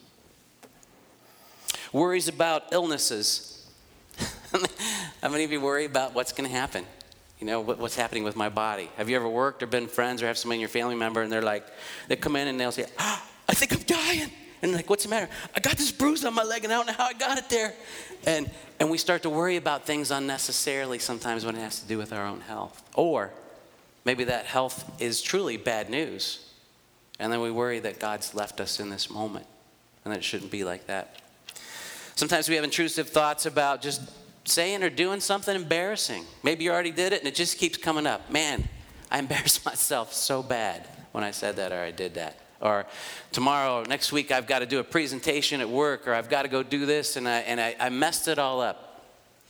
Worries 1.92 2.28
about 2.28 2.72
illnesses. 2.72 3.68
How 5.24 5.30
many 5.30 5.44
of 5.44 5.52
you 5.52 5.60
worry 5.60 5.86
about 5.86 6.14
what's 6.14 6.34
going 6.34 6.48
to 6.48 6.56
happen? 6.56 6.86
You 7.40 7.48
know, 7.48 7.62
what's 7.62 7.96
happening 7.96 8.24
with 8.24 8.36
my 8.36 8.48
body? 8.48 8.92
Have 8.98 9.10
you 9.10 9.16
ever 9.16 9.28
worked 9.28 9.64
or 9.64 9.68
been 9.68 9.88
friends 9.88 10.22
or 10.22 10.28
have 10.28 10.38
somebody 10.38 10.58
in 10.58 10.62
your 10.62 10.70
family 10.70 10.96
member 10.96 11.24
and 11.24 11.32
they're 11.32 11.42
like, 11.42 11.66
they 12.08 12.16
come 12.16 12.36
in 12.36 12.48
and 12.48 12.60
they'll 12.60 12.72
say, 12.72 12.86
ah, 13.00 13.28
I 13.50 13.56
think 13.56 13.74
I'm 13.74 13.82
dying. 13.82 14.30
And 14.62 14.74
like, 14.74 14.90
what's 14.90 15.04
the 15.04 15.10
matter? 15.10 15.30
I 15.56 15.60
got 15.60 15.78
this 15.78 15.92
bruise 15.92 16.24
on 16.26 16.34
my 16.34 16.44
leg 16.44 16.64
and 16.64 16.74
I 16.74 16.78
don't 16.78 16.88
know 16.88 16.94
how 16.94 17.06
I 17.06 17.14
got 17.14 17.38
it 17.38 17.50
there. 17.50 17.74
And, 18.26 18.50
and 18.80 18.90
we 18.90 18.98
start 18.98 19.24
to 19.24 19.30
worry 19.30 19.58
about 19.58 19.86
things 19.86 20.12
unnecessarily 20.12 21.00
sometimes 21.00 21.46
when 21.46 21.56
it 21.56 21.60
has 21.60 21.82
to 21.82 21.88
do 21.88 21.98
with 21.98 22.14
our 22.14 22.26
own 22.26 22.42
health. 22.42 22.82
Or 22.96 23.32
maybe 24.06 24.24
that 24.26 24.46
health 24.46 25.00
is 25.00 25.22
truly 25.22 25.58
bad 25.58 25.90
news. 25.90 26.50
And 27.20 27.32
then 27.32 27.42
we 27.42 27.52
worry 27.52 27.80
that 27.80 28.00
God's 28.00 28.34
left 28.34 28.60
us 28.60 28.80
in 28.80 28.90
this 28.90 29.10
moment 29.10 29.46
and 30.04 30.14
that 30.14 30.20
it 30.20 30.24
shouldn't 30.24 30.52
be 30.52 30.64
like 30.64 30.88
that. 30.88 31.22
Sometimes 32.16 32.48
we 32.48 32.56
have 32.56 32.64
intrusive 32.64 33.10
thoughts 33.10 33.46
about 33.46 33.82
just 33.82 34.02
saying 34.46 34.84
or 34.84 34.90
doing 34.90 35.20
something 35.20 35.56
embarrassing. 35.56 36.24
Maybe 36.44 36.64
you 36.64 36.72
already 36.72 36.92
did 36.92 37.14
it 37.14 37.20
and 37.20 37.28
it 37.28 37.36
just 37.36 37.58
keeps 37.58 37.78
coming 37.78 38.08
up. 38.08 38.32
Man, 38.32 38.68
I 39.12 39.20
embarrassed 39.26 39.66
myself 39.66 40.14
so 40.14 40.42
bad 40.42 40.88
when 41.12 41.24
I 41.24 41.32
said 41.32 41.58
that 41.58 41.72
or 41.72 41.80
I 41.80 41.92
did 41.92 42.16
that. 42.16 42.40
Or 42.62 42.86
tomorrow, 43.32 43.84
next 43.84 44.12
week, 44.12 44.32
I've 44.32 44.48
got 44.48 44.60
to 44.60 44.66
do 44.66 44.80
a 44.80 44.84
presentation 44.84 45.62
at 45.62 45.70
work 45.70 46.08
or 46.08 46.14
I've 46.14 46.30
got 46.30 46.44
to 46.44 46.48
go 46.48 46.64
do 46.64 46.86
this 46.86 47.18
and 47.18 47.28
I, 47.28 47.40
and 47.40 47.60
I, 47.60 47.76
I 47.80 47.90
messed 47.90 48.28
it 48.28 48.40
all 48.40 48.62
up 48.62 49.06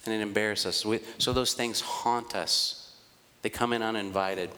and 0.06 0.14
it 0.14 0.22
embarrassed 0.22 0.66
us. 0.66 0.86
We, 0.86 1.00
so 1.18 1.34
those 1.34 1.54
things 1.54 1.82
haunt 1.82 2.36
us, 2.36 2.94
they 3.42 3.50
come 3.50 3.74
in 3.74 3.82
uninvited. 3.82 4.50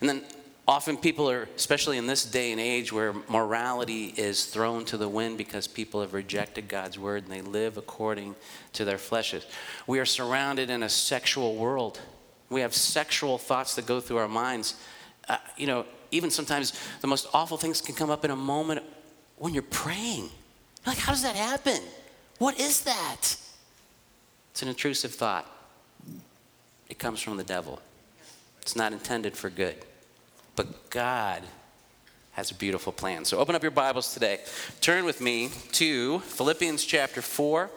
And 0.00 0.08
then 0.08 0.22
often 0.66 0.96
people 0.96 1.30
are, 1.30 1.48
especially 1.56 1.98
in 1.98 2.06
this 2.06 2.24
day 2.24 2.50
and 2.52 2.60
age 2.60 2.92
where 2.92 3.12
morality 3.28 4.06
is 4.16 4.46
thrown 4.46 4.84
to 4.86 4.96
the 4.96 5.08
wind 5.08 5.38
because 5.38 5.66
people 5.66 6.00
have 6.00 6.14
rejected 6.14 6.68
God's 6.68 6.98
word 6.98 7.24
and 7.24 7.32
they 7.32 7.42
live 7.42 7.76
according 7.76 8.34
to 8.74 8.84
their 8.84 8.96
fleshes. 8.96 9.44
We 9.86 9.98
are 9.98 10.06
surrounded 10.06 10.70
in 10.70 10.82
a 10.82 10.88
sexual 10.88 11.56
world. 11.56 12.00
We 12.48 12.62
have 12.62 12.74
sexual 12.74 13.38
thoughts 13.38 13.74
that 13.76 13.86
go 13.86 14.00
through 14.00 14.18
our 14.18 14.28
minds. 14.28 14.74
Uh, 15.28 15.38
you 15.56 15.66
know, 15.66 15.86
even 16.12 16.30
sometimes 16.30 16.72
the 17.00 17.08
most 17.08 17.26
awful 17.34 17.56
things 17.56 17.80
can 17.80 17.94
come 17.94 18.10
up 18.10 18.24
in 18.24 18.30
a 18.30 18.36
moment 18.36 18.82
when 19.36 19.52
you're 19.52 19.62
praying. 19.64 20.30
Like, 20.86 20.98
how 20.98 21.12
does 21.12 21.22
that 21.22 21.34
happen? 21.34 21.80
What 22.38 22.60
is 22.60 22.82
that? 22.82 23.36
It's 24.52 24.62
an 24.62 24.68
intrusive 24.68 25.12
thought. 25.14 25.46
It 26.88 26.98
comes 26.98 27.20
from 27.20 27.36
the 27.36 27.44
devil. 27.44 27.80
It's 28.60 28.76
not 28.76 28.92
intended 28.92 29.36
for 29.36 29.50
good. 29.50 29.76
But 30.54 30.90
God 30.90 31.42
has 32.32 32.50
a 32.50 32.54
beautiful 32.54 32.92
plan. 32.92 33.24
So 33.24 33.38
open 33.38 33.54
up 33.54 33.62
your 33.62 33.70
Bibles 33.70 34.12
today. 34.12 34.40
Turn 34.80 35.04
with 35.04 35.20
me 35.20 35.50
to 35.72 36.20
Philippians 36.20 36.84
chapter 36.84 37.22
4. 37.22 37.70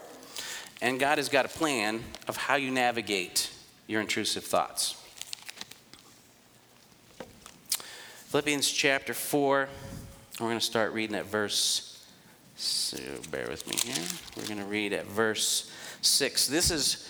And 0.82 1.00
God 1.00 1.18
has 1.18 1.30
got 1.30 1.46
a 1.46 1.50
plan 1.50 2.04
of 2.28 2.38
how 2.38 2.56
you 2.56 2.72
navigate 2.72 3.50
your 3.88 4.02
intrusive 4.02 4.44
thoughts. 4.44 5.02
Philippians 8.36 8.70
chapter 8.70 9.14
4. 9.14 9.70
We're 10.42 10.46
going 10.46 10.60
to 10.60 10.66
start 10.66 10.92
reading 10.92 11.16
at 11.16 11.26
verse. 11.26 12.06
So 12.58 12.98
bear 13.32 13.48
with 13.48 13.66
me 13.66 13.78
here. 13.82 14.04
We're 14.36 14.46
going 14.46 14.60
to 14.60 14.66
read 14.66 14.92
at 14.92 15.06
verse 15.06 15.72
6. 16.02 16.48
This 16.48 16.70
is 16.70 17.10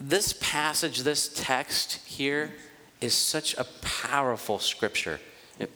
this 0.00 0.32
passage, 0.40 1.00
this 1.00 1.28
text 1.34 1.96
here 2.06 2.54
is 3.02 3.12
such 3.12 3.54
a 3.58 3.64
powerful 3.82 4.58
scripture. 4.58 5.20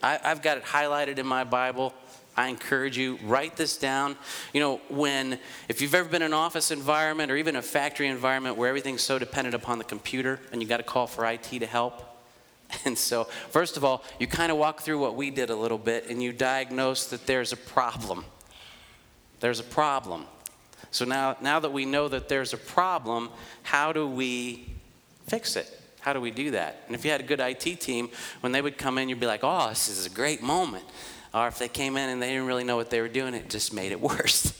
I, 0.03 0.19
have 0.23 0.41
got 0.41 0.57
it 0.57 0.65
highlighted 0.65 1.19
in 1.19 1.27
my 1.27 1.45
Bible. 1.45 1.93
I 2.35 2.49
encourage 2.49 2.97
you, 2.97 3.19
write 3.23 3.57
this 3.57 3.77
down. 3.77 4.17
You 4.55 4.61
know, 4.61 4.81
when, 4.89 5.39
if 5.69 5.83
you've 5.83 5.95
ever 5.95 6.09
been 6.09 6.23
in 6.23 6.29
an 6.29 6.33
office 6.33 6.71
environment 6.71 7.31
or 7.31 7.37
even 7.37 7.57
a 7.57 7.63
factory 7.63 8.09
environment 8.09 8.57
where 8.57 8.71
everything's 8.71 9.03
so 9.03 9.19
dependent 9.19 9.55
upon 9.55 9.77
the 9.77 9.85
computer 9.85 10.41
and 10.53 10.63
you 10.63 10.67
got 10.67 10.79
to 10.79 10.85
call 10.85 11.07
for 11.07 11.27
IT 11.27 11.51
to 11.51 11.67
help. 11.67 12.14
And 12.85 12.99
so, 12.99 13.25
first 13.51 13.77
of 13.77 13.85
all, 13.85 14.05
you 14.19 14.27
kind 14.27 14.53
of 14.53 14.59
walk 14.59 14.83
through 14.83 14.99
what 14.99 15.15
we 15.15 15.31
did 15.31 15.51
a 15.51 15.57
little 15.57 15.79
bit 15.79 16.09
and 16.09 16.23
you 16.23 16.33
diagnose 16.33 17.07
that 17.07 17.27
there's 17.27 17.53
a 17.53 17.57
problem. 17.57 18.25
There's 19.41 19.61
a 19.61 19.65
problem. 19.65 20.27
So 20.91 21.05
now, 21.05 21.37
now 21.41 21.61
that 21.61 21.73
we 21.73 21.85
know 21.85 22.09
that 22.09 22.29
there's 22.29 22.53
a 22.53 22.57
problem, 22.57 23.31
how 23.63 23.93
do 23.93 24.07
we 24.07 24.67
fix 25.27 25.57
it? 25.57 25.81
How 26.01 26.13
do 26.13 26.21
we 26.21 26.31
do 26.31 26.51
that? 26.53 26.83
And 26.87 26.95
if 26.95 27.05
you 27.05 27.11
had 27.11 27.21
a 27.21 27.25
good 27.25 27.41
IT 27.41 27.81
team, 27.81 28.11
when 28.41 28.53
they 28.53 28.61
would 28.61 28.77
come 28.77 28.99
in, 28.99 29.09
you'd 29.09 29.21
be 29.21 29.27
like, 29.27 29.41
oh, 29.43 29.69
this 29.71 29.89
is 29.89 30.07
a 30.07 30.11
great 30.11 30.43
moment. 30.43 30.85
Or 31.33 31.49
if 31.49 31.59
they 31.59 31.69
came 31.69 31.97
in 31.97 32.11
and 32.11 32.23
they 32.23 32.29
didn't 32.29 32.47
really 32.47 32.63
know 32.63 32.77
what 32.77 32.91
they 32.91 33.01
were 33.01 33.09
doing, 33.09 33.35
it 33.35 33.51
just 33.51 33.73
made 33.73 33.91
it 33.91 34.01
worse. 34.01 34.53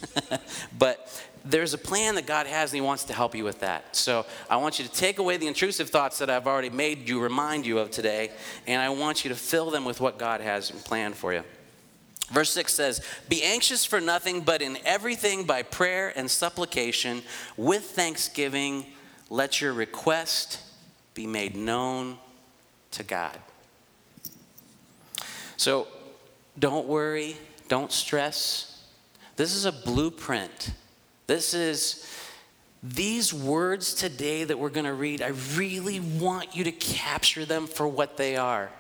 but 0.77 1.09
there's 1.45 1.75
a 1.75 1.79
plan 1.79 2.15
that 2.15 2.27
God 2.27 2.47
has, 2.47 2.71
and 2.73 2.77
He 2.77 2.81
wants 2.81 3.05
to 3.05 3.13
help 3.13 3.35
you 3.35 3.45
with 3.45 3.61
that. 3.61 3.95
So 3.95 4.25
I 4.49 4.57
want 4.57 4.79
you 4.79 4.85
to 4.87 4.91
take 4.91 5.19
away 5.19 5.37
the 5.37 5.47
intrusive 5.47 5.91
thoughts 5.91 6.19
that 6.19 6.31
I've 6.31 6.47
already 6.47 6.71
made 6.71 7.09
you 7.09 7.21
remind 7.21 7.67
you 7.67 7.79
of 7.79 7.91
today, 7.91 8.31
and 8.67 8.81
I 8.81 8.89
want 8.89 9.25
you 9.25 9.29
to 9.29 9.37
fill 9.37 9.71
them 9.71 9.85
with 9.85 10.01
what 10.01 10.19
God 10.19 10.41
has 10.41 10.71
planned 10.71 11.17
for 11.17 11.33
you. 11.33 11.45
Verse 12.31 12.51
6 12.51 12.73
says, 12.73 13.05
Be 13.29 13.43
anxious 13.43 13.85
for 13.85 14.01
nothing, 14.01 14.41
but 14.41 14.63
in 14.63 14.79
everything 14.85 15.45
by 15.45 15.63
prayer 15.63 16.13
and 16.17 16.31
supplication, 16.31 17.23
with 17.57 17.85
thanksgiving, 17.85 18.87
let 19.29 19.61
your 19.61 19.73
request 19.75 20.61
be 21.13 21.27
made 21.27 21.55
known 21.55 22.17
to 22.93 23.03
God. 23.03 23.39
So 25.57 25.87
don't 26.59 26.87
worry, 26.87 27.37
don't 27.69 27.93
stress. 27.93 28.87
This 29.37 29.55
is 29.55 29.65
a 29.65 29.73
blueprint. 29.73 30.71
This 31.27 31.55
is 31.55 32.11
these 32.83 33.33
words 33.33 33.95
today 33.95 34.45
that 34.45 34.59
we're 34.59 34.69
going 34.69 34.85
to 34.85 34.93
read. 34.93 35.23
I 35.23 35.33
really 35.57 36.01
want 36.01 36.55
you 36.55 36.65
to 36.65 36.73
capture 36.73 37.45
them 37.45 37.67
for 37.67 37.89
what 37.89 38.17
they 38.17 38.37
are. 38.37 38.71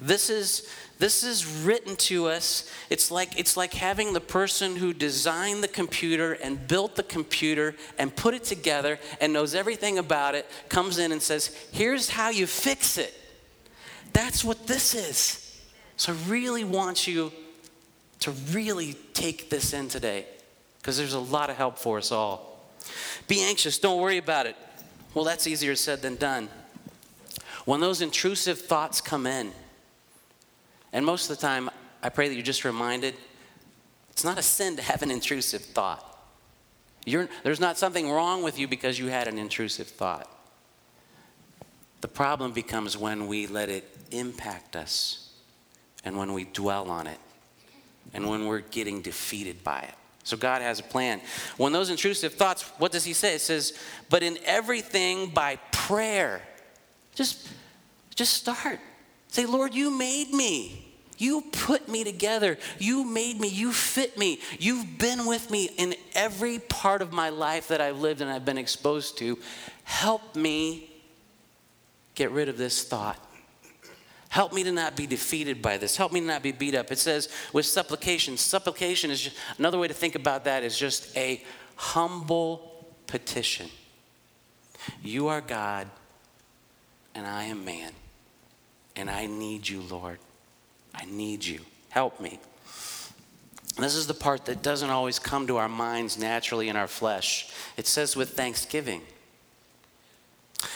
This 0.00 0.30
is 0.30 0.68
this 0.98 1.22
is 1.22 1.46
written 1.46 1.94
to 1.96 2.28
us. 2.28 2.70
It's 2.88 3.10
like, 3.10 3.38
it's 3.38 3.54
like 3.54 3.74
having 3.74 4.14
the 4.14 4.20
person 4.20 4.76
who 4.76 4.94
designed 4.94 5.62
the 5.62 5.68
computer 5.68 6.32
and 6.32 6.66
built 6.66 6.96
the 6.96 7.02
computer 7.02 7.74
and 7.98 8.14
put 8.14 8.32
it 8.32 8.44
together 8.44 8.98
and 9.20 9.32
knows 9.32 9.54
everything 9.54 9.98
about 9.98 10.34
it 10.34 10.46
comes 10.70 10.96
in 10.96 11.12
and 11.12 11.20
says, 11.20 11.54
Here's 11.70 12.08
how 12.08 12.30
you 12.30 12.46
fix 12.46 12.96
it. 12.96 13.12
That's 14.14 14.42
what 14.42 14.66
this 14.66 14.94
is. 14.94 15.60
So 15.98 16.14
I 16.14 16.16
really 16.30 16.64
want 16.64 17.06
you 17.06 17.30
to 18.20 18.30
really 18.52 18.94
take 19.12 19.50
this 19.50 19.74
in 19.74 19.88
today 19.88 20.24
because 20.86 20.98
there's 20.98 21.14
a 21.14 21.18
lot 21.18 21.50
of 21.50 21.56
help 21.56 21.78
for 21.78 21.98
us 21.98 22.12
all. 22.12 22.60
Be 23.26 23.42
anxious, 23.42 23.76
don't 23.76 24.00
worry 24.00 24.18
about 24.18 24.46
it. 24.46 24.54
Well, 25.14 25.24
that's 25.24 25.48
easier 25.48 25.74
said 25.74 26.00
than 26.00 26.14
done. 26.14 26.48
When 27.64 27.80
those 27.80 28.02
intrusive 28.02 28.60
thoughts 28.60 29.00
come 29.00 29.26
in, 29.26 29.50
and 30.92 31.04
most 31.04 31.28
of 31.28 31.36
the 31.36 31.42
time, 31.42 31.70
I 32.04 32.08
pray 32.08 32.28
that 32.28 32.34
you're 32.34 32.44
just 32.44 32.64
reminded 32.64 33.16
it's 34.10 34.22
not 34.22 34.38
a 34.38 34.42
sin 34.42 34.76
to 34.76 34.82
have 34.82 35.02
an 35.02 35.10
intrusive 35.10 35.60
thought. 35.60 36.04
You're, 37.04 37.28
there's 37.42 37.58
not 37.58 37.76
something 37.78 38.08
wrong 38.08 38.44
with 38.44 38.56
you 38.56 38.68
because 38.68 38.96
you 38.96 39.08
had 39.08 39.26
an 39.26 39.38
intrusive 39.38 39.88
thought. 39.88 40.30
The 42.00 42.06
problem 42.08 42.52
becomes 42.52 42.96
when 42.96 43.26
we 43.26 43.48
let 43.48 43.70
it 43.70 43.92
impact 44.12 44.76
us 44.76 45.32
and 46.04 46.16
when 46.16 46.32
we 46.32 46.44
dwell 46.44 46.88
on 46.88 47.08
it 47.08 47.18
and 48.14 48.30
when 48.30 48.46
we're 48.46 48.60
getting 48.60 49.02
defeated 49.02 49.64
by 49.64 49.80
it. 49.80 49.94
So 50.26 50.36
God 50.36 50.60
has 50.60 50.80
a 50.80 50.82
plan. 50.82 51.20
When 51.56 51.72
those 51.72 51.88
intrusive 51.88 52.34
thoughts, 52.34 52.62
what 52.78 52.90
does 52.90 53.04
he 53.04 53.12
say? 53.12 53.36
It 53.36 53.40
says, 53.40 53.78
but 54.10 54.24
in 54.24 54.38
everything 54.44 55.30
by 55.30 55.54
prayer. 55.70 56.42
Just, 57.14 57.48
just 58.16 58.34
start. 58.34 58.80
Say, 59.28 59.46
Lord, 59.46 59.72
you 59.72 59.88
made 59.88 60.32
me. 60.32 60.84
You 61.16 61.44
put 61.52 61.88
me 61.88 62.02
together. 62.02 62.58
You 62.80 63.04
made 63.04 63.40
me. 63.40 63.46
You 63.46 63.72
fit 63.72 64.18
me. 64.18 64.40
You've 64.58 64.98
been 64.98 65.26
with 65.26 65.48
me 65.48 65.70
in 65.76 65.94
every 66.16 66.58
part 66.58 67.02
of 67.02 67.12
my 67.12 67.28
life 67.28 67.68
that 67.68 67.80
I've 67.80 68.00
lived 68.00 68.20
and 68.20 68.28
I've 68.28 68.44
been 68.44 68.58
exposed 68.58 69.18
to. 69.18 69.38
Help 69.84 70.34
me 70.34 70.90
get 72.16 72.32
rid 72.32 72.48
of 72.48 72.58
this 72.58 72.82
thought. 72.82 73.24
Help 74.28 74.52
me 74.52 74.64
to 74.64 74.72
not 74.72 74.96
be 74.96 75.06
defeated 75.06 75.62
by 75.62 75.78
this. 75.78 75.96
Help 75.96 76.12
me 76.12 76.20
to 76.20 76.26
not 76.26 76.42
be 76.42 76.52
beat 76.52 76.74
up. 76.74 76.90
It 76.90 76.98
says 76.98 77.28
with 77.52 77.66
supplication. 77.66 78.36
Supplication 78.36 79.10
is 79.10 79.20
just, 79.22 79.36
another 79.58 79.78
way 79.78 79.88
to 79.88 79.94
think 79.94 80.14
about 80.14 80.44
that 80.44 80.62
is 80.62 80.78
just 80.78 81.16
a 81.16 81.42
humble 81.76 82.86
petition. 83.06 83.68
You 85.02 85.28
are 85.28 85.40
God, 85.40 85.88
and 87.14 87.26
I 87.26 87.44
am 87.44 87.64
man, 87.64 87.92
and 88.94 89.10
I 89.10 89.26
need 89.26 89.68
you, 89.68 89.80
Lord. 89.82 90.18
I 90.94 91.04
need 91.04 91.44
you. 91.44 91.60
Help 91.88 92.20
me. 92.20 92.38
This 93.78 93.94
is 93.94 94.06
the 94.06 94.14
part 94.14 94.46
that 94.46 94.62
doesn't 94.62 94.90
always 94.90 95.18
come 95.18 95.46
to 95.48 95.58
our 95.58 95.68
minds 95.68 96.18
naturally 96.18 96.68
in 96.68 96.76
our 96.76 96.86
flesh. 96.86 97.50
It 97.76 97.86
says 97.86 98.16
with 98.16 98.30
thanksgiving. 98.30 99.02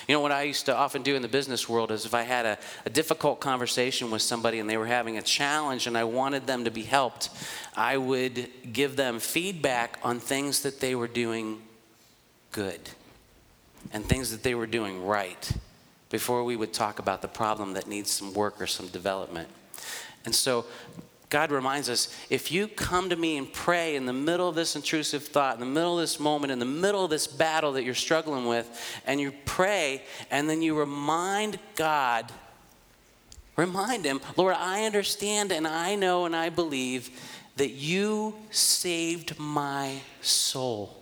You 0.09 0.14
know 0.14 0.20
what 0.20 0.32
I 0.32 0.42
used 0.42 0.66
to 0.66 0.76
often 0.76 1.02
do 1.02 1.14
in 1.14 1.23
the 1.23 1.28
business 1.28 1.68
world 1.68 1.90
is 1.90 2.04
if 2.04 2.14
I 2.14 2.23
had 2.23 2.47
a, 2.47 2.59
a, 2.87 2.90
difficult 2.90 3.40
conversation 3.40 4.11
with 4.11 4.23
somebody 4.23 4.59
and 4.59 4.68
they 4.68 4.76
were 4.76 4.87
having 4.87 5.18
a 5.18 5.23
challenge 5.23 5.87
and 5.87 5.97
I 5.97 6.04
wanted 6.04 6.47
them 6.47 6.64
to 6.64 6.70
be 6.70 6.82
helped, 6.82 7.30
I 7.76 7.97
would 7.97 8.49
give 8.73 8.97
them 8.97 9.20
feedback 9.20 9.99
on 10.02 10.20
things 10.20 10.62
that 10.62 10.80
they 10.80 10.94
were 10.94 11.09
doing 11.09 11.62
good 12.52 12.80
and 13.92 14.04
things 14.04 14.30
that 14.30 14.42
they 14.42 14.54
were 14.54 14.66
doing 14.66 15.04
right 15.04 15.52
before 16.11 16.44
we 16.44 16.56
would 16.56 16.73
talk 16.73 16.99
about 16.99 17.23
the 17.23 17.28
problem 17.28 17.75
that 17.75 17.87
needs 17.87 18.11
some 18.11 18.35
work 18.35 18.61
or 18.61 18.66
some 18.66 18.88
development. 18.88 19.49
And 20.25 20.35
so 20.35 20.66
God 21.30 21.50
reminds 21.50 21.88
us 21.88 22.14
if 22.28 22.52
you 22.52 22.68
come 22.68 23.08
to 23.08 23.16
me 23.16 23.38
and 23.38 23.50
pray 23.50 23.96
in 23.96 24.04
the 24.04 24.12
middle 24.12 24.49
of 24.49 24.54
this 24.54 24.76
intrusive 24.76 25.25
thought, 25.25 25.54
in 25.54 25.60
the 25.60 25.66
middle 25.66 25.94
of 25.94 26.02
this 26.02 26.20
moment, 26.20 26.52
in 26.52 26.58
the 26.58 26.64
middle 26.64 27.04
of 27.04 27.10
this 27.10 27.26
battle 27.26 27.72
that 27.72 27.84
you're 27.84 27.94
struggling 27.94 28.46
with, 28.46 29.00
and 29.06 29.20
you 29.20 29.32
pray, 29.44 30.02
and 30.30 30.50
then 30.50 30.60
you 30.60 30.78
remind 30.78 31.58
God 31.76 32.30
Remind 33.60 34.06
him, 34.06 34.22
Lord, 34.38 34.54
I 34.58 34.84
understand 34.84 35.52
and 35.52 35.66
I 35.66 35.94
know 35.94 36.25
and 36.25 36.34
I 36.34 36.49
believe 36.49 37.10
that 37.56 37.68
you 37.68 38.34
saved 38.50 39.38
my 39.38 40.00
soul. 40.22 40.96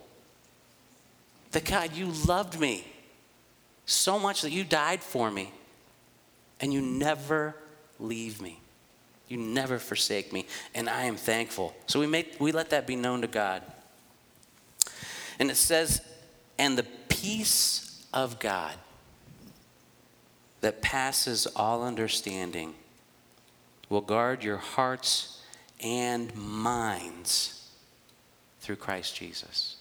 That 1.51 1.63
God, 1.63 1.93
you 1.93 2.11
loved 2.27 2.59
me 2.59 2.85
so 3.85 4.19
much 4.19 4.41
that 4.41 4.51
you 4.51 4.65
died 4.65 5.01
for 5.01 5.31
me 5.31 5.53
and 6.59 6.73
you 6.73 6.81
never 6.81 7.55
leave 7.97 8.41
me. 8.41 8.59
You 9.29 9.37
never 9.37 9.77
forsake 9.77 10.33
me, 10.33 10.47
and 10.73 10.89
I 10.89 11.03
am 11.03 11.15
thankful. 11.15 11.75
So 11.85 11.99
we, 11.99 12.07
make, 12.07 12.35
we 12.39 12.51
let 12.51 12.71
that 12.71 12.87
be 12.87 12.95
known 12.95 13.21
to 13.21 13.27
God. 13.27 13.61
And 15.37 15.49
it 15.49 15.55
says, 15.55 16.01
and 16.57 16.77
the 16.77 16.85
peace 17.07 18.05
of 18.13 18.39
God 18.39 18.75
that 20.61 20.81
passes 20.81 21.47
all 21.55 21.83
understanding 21.83 22.73
will 23.87 24.01
guard 24.01 24.43
your 24.43 24.57
hearts 24.57 25.41
and 25.81 26.35
minds 26.35 27.69
through 28.59 28.75
Christ 28.75 29.15
Jesus. 29.15 29.77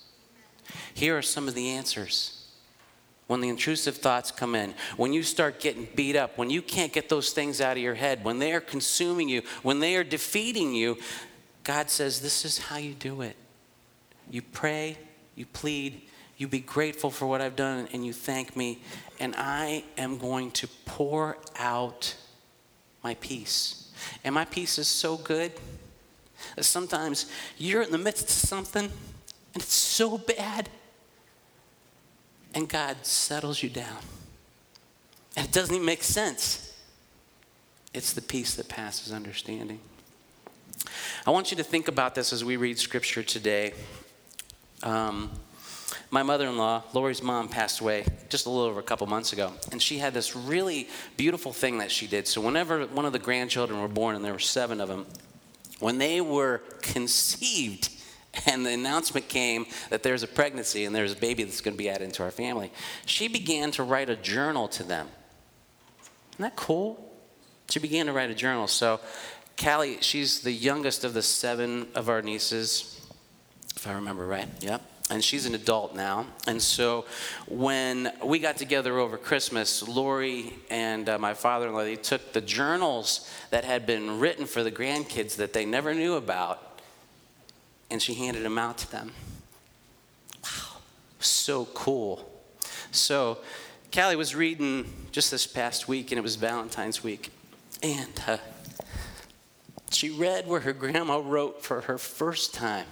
Here 0.94 1.16
are 1.16 1.22
some 1.22 1.48
of 1.48 1.54
the 1.54 1.70
answers. 1.70 2.37
When 3.28 3.40
the 3.42 3.48
intrusive 3.48 3.98
thoughts 3.98 4.30
come 4.30 4.54
in, 4.54 4.74
when 4.96 5.12
you 5.12 5.22
start 5.22 5.60
getting 5.60 5.86
beat 5.94 6.16
up, 6.16 6.36
when 6.38 6.48
you 6.50 6.62
can't 6.62 6.92
get 6.92 7.08
those 7.08 7.30
things 7.30 7.60
out 7.60 7.76
of 7.76 7.82
your 7.82 7.94
head, 7.94 8.24
when 8.24 8.38
they 8.38 8.52
are 8.52 8.60
consuming 8.60 9.28
you, 9.28 9.42
when 9.62 9.80
they 9.80 9.96
are 9.96 10.04
defeating 10.04 10.74
you, 10.74 10.98
God 11.62 11.90
says, 11.90 12.20
This 12.20 12.46
is 12.46 12.58
how 12.58 12.78
you 12.78 12.94
do 12.94 13.20
it. 13.20 13.36
You 14.30 14.42
pray, 14.42 14.96
you 15.36 15.44
plead, 15.44 16.02
you 16.38 16.48
be 16.48 16.60
grateful 16.60 17.10
for 17.10 17.26
what 17.26 17.40
I've 17.40 17.56
done, 17.56 17.88
and 17.92 18.04
you 18.04 18.14
thank 18.14 18.56
me, 18.56 18.80
and 19.20 19.34
I 19.36 19.84
am 19.98 20.18
going 20.18 20.50
to 20.52 20.68
pour 20.86 21.36
out 21.58 22.16
my 23.04 23.14
peace. 23.14 23.90
And 24.24 24.34
my 24.34 24.46
peace 24.46 24.78
is 24.78 24.88
so 24.88 25.16
good 25.16 25.52
that 26.56 26.64
sometimes 26.64 27.30
you're 27.58 27.82
in 27.82 27.90
the 27.90 27.98
midst 27.98 28.24
of 28.24 28.30
something 28.30 28.90
and 29.54 29.62
it's 29.62 29.74
so 29.74 30.18
bad 30.18 30.68
and 32.54 32.68
God 32.68 32.96
settles 33.02 33.62
you 33.62 33.68
down. 33.68 33.98
And 35.36 35.46
it 35.46 35.52
doesn't 35.52 35.74
even 35.74 35.86
make 35.86 36.02
sense. 36.02 36.74
It's 37.94 38.12
the 38.12 38.22
peace 38.22 38.54
that 38.56 38.68
passes 38.68 39.12
understanding. 39.12 39.80
I 41.26 41.30
want 41.30 41.50
you 41.50 41.56
to 41.56 41.64
think 41.64 41.88
about 41.88 42.14
this 42.14 42.32
as 42.32 42.44
we 42.44 42.56
read 42.56 42.78
scripture 42.78 43.22
today. 43.22 43.72
Um, 44.82 45.30
my 46.10 46.22
mother 46.22 46.46
in 46.48 46.56
law, 46.56 46.82
Lori's 46.92 47.22
mom, 47.22 47.48
passed 47.48 47.80
away 47.80 48.04
just 48.28 48.46
a 48.46 48.50
little 48.50 48.64
over 48.64 48.80
a 48.80 48.82
couple 48.82 49.06
months 49.06 49.32
ago. 49.32 49.52
And 49.72 49.80
she 49.80 49.98
had 49.98 50.14
this 50.14 50.34
really 50.34 50.88
beautiful 51.16 51.52
thing 51.52 51.78
that 51.78 51.90
she 51.90 52.06
did. 52.06 52.26
So, 52.26 52.40
whenever 52.40 52.86
one 52.86 53.04
of 53.04 53.12
the 53.12 53.18
grandchildren 53.18 53.80
were 53.80 53.88
born, 53.88 54.16
and 54.16 54.24
there 54.24 54.32
were 54.32 54.38
seven 54.38 54.80
of 54.80 54.88
them, 54.88 55.06
when 55.80 55.98
they 55.98 56.20
were 56.20 56.62
conceived, 56.80 57.90
and 58.46 58.64
the 58.64 58.72
announcement 58.72 59.28
came 59.28 59.66
that 59.90 60.02
there's 60.02 60.22
a 60.22 60.28
pregnancy 60.28 60.84
and 60.84 60.94
there's 60.94 61.12
a 61.12 61.16
baby 61.16 61.44
that's 61.44 61.60
going 61.60 61.74
to 61.74 61.78
be 61.78 61.88
added 61.88 62.04
into 62.04 62.22
our 62.22 62.30
family, 62.30 62.72
she 63.06 63.28
began 63.28 63.70
to 63.72 63.82
write 63.82 64.10
a 64.10 64.16
journal 64.16 64.68
to 64.68 64.82
them. 64.82 65.08
Isn't 66.32 66.42
that 66.42 66.56
cool? 66.56 67.04
She 67.68 67.80
began 67.80 68.06
to 68.06 68.12
write 68.12 68.30
a 68.30 68.34
journal. 68.34 68.66
So, 68.66 69.00
Callie, 69.62 69.98
she's 70.00 70.40
the 70.40 70.52
youngest 70.52 71.04
of 71.04 71.14
the 71.14 71.22
seven 71.22 71.88
of 71.94 72.08
our 72.08 72.22
nieces, 72.22 73.00
if 73.76 73.86
I 73.86 73.92
remember 73.92 74.26
right. 74.26 74.48
Yep. 74.60 74.82
And 75.10 75.24
she's 75.24 75.46
an 75.46 75.54
adult 75.54 75.94
now. 75.94 76.26
And 76.46 76.60
so 76.60 77.06
when 77.46 78.12
we 78.22 78.38
got 78.38 78.58
together 78.58 78.98
over 78.98 79.16
Christmas, 79.16 79.86
Lori 79.88 80.52
and 80.68 81.08
uh, 81.08 81.18
my 81.18 81.32
father 81.32 81.68
in 81.68 81.72
law, 81.72 81.82
they 81.82 81.96
took 81.96 82.34
the 82.34 82.42
journals 82.42 83.28
that 83.50 83.64
had 83.64 83.86
been 83.86 84.20
written 84.20 84.44
for 84.44 84.62
the 84.62 84.70
grandkids 84.70 85.36
that 85.36 85.54
they 85.54 85.64
never 85.64 85.94
knew 85.94 86.14
about 86.14 86.67
and 87.90 88.00
she 88.02 88.14
handed 88.14 88.44
them 88.44 88.58
out 88.58 88.78
to 88.78 88.90
them. 88.90 89.12
Wow, 90.42 90.78
so 91.20 91.66
cool. 91.66 92.28
So, 92.90 93.38
Callie 93.92 94.16
was 94.16 94.34
reading 94.34 94.92
just 95.12 95.30
this 95.30 95.46
past 95.46 95.88
week, 95.88 96.10
and 96.12 96.18
it 96.18 96.22
was 96.22 96.36
Valentine's 96.36 97.02
week, 97.02 97.30
and 97.82 98.22
uh, 98.26 98.38
she 99.90 100.10
read 100.10 100.46
where 100.46 100.60
her 100.60 100.72
grandma 100.72 101.18
wrote 101.18 101.62
for 101.62 101.82
her 101.82 101.98
first 101.98 102.54
time. 102.54 102.86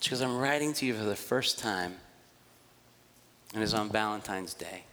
She 0.00 0.10
goes, 0.10 0.20
I'm 0.20 0.38
writing 0.38 0.72
to 0.74 0.86
you 0.86 0.94
for 0.94 1.04
the 1.04 1.16
first 1.16 1.58
time, 1.58 1.96
and 3.54 3.62
it's 3.62 3.74
on 3.74 3.88
Valentine's 3.88 4.54
Day. 4.54 4.84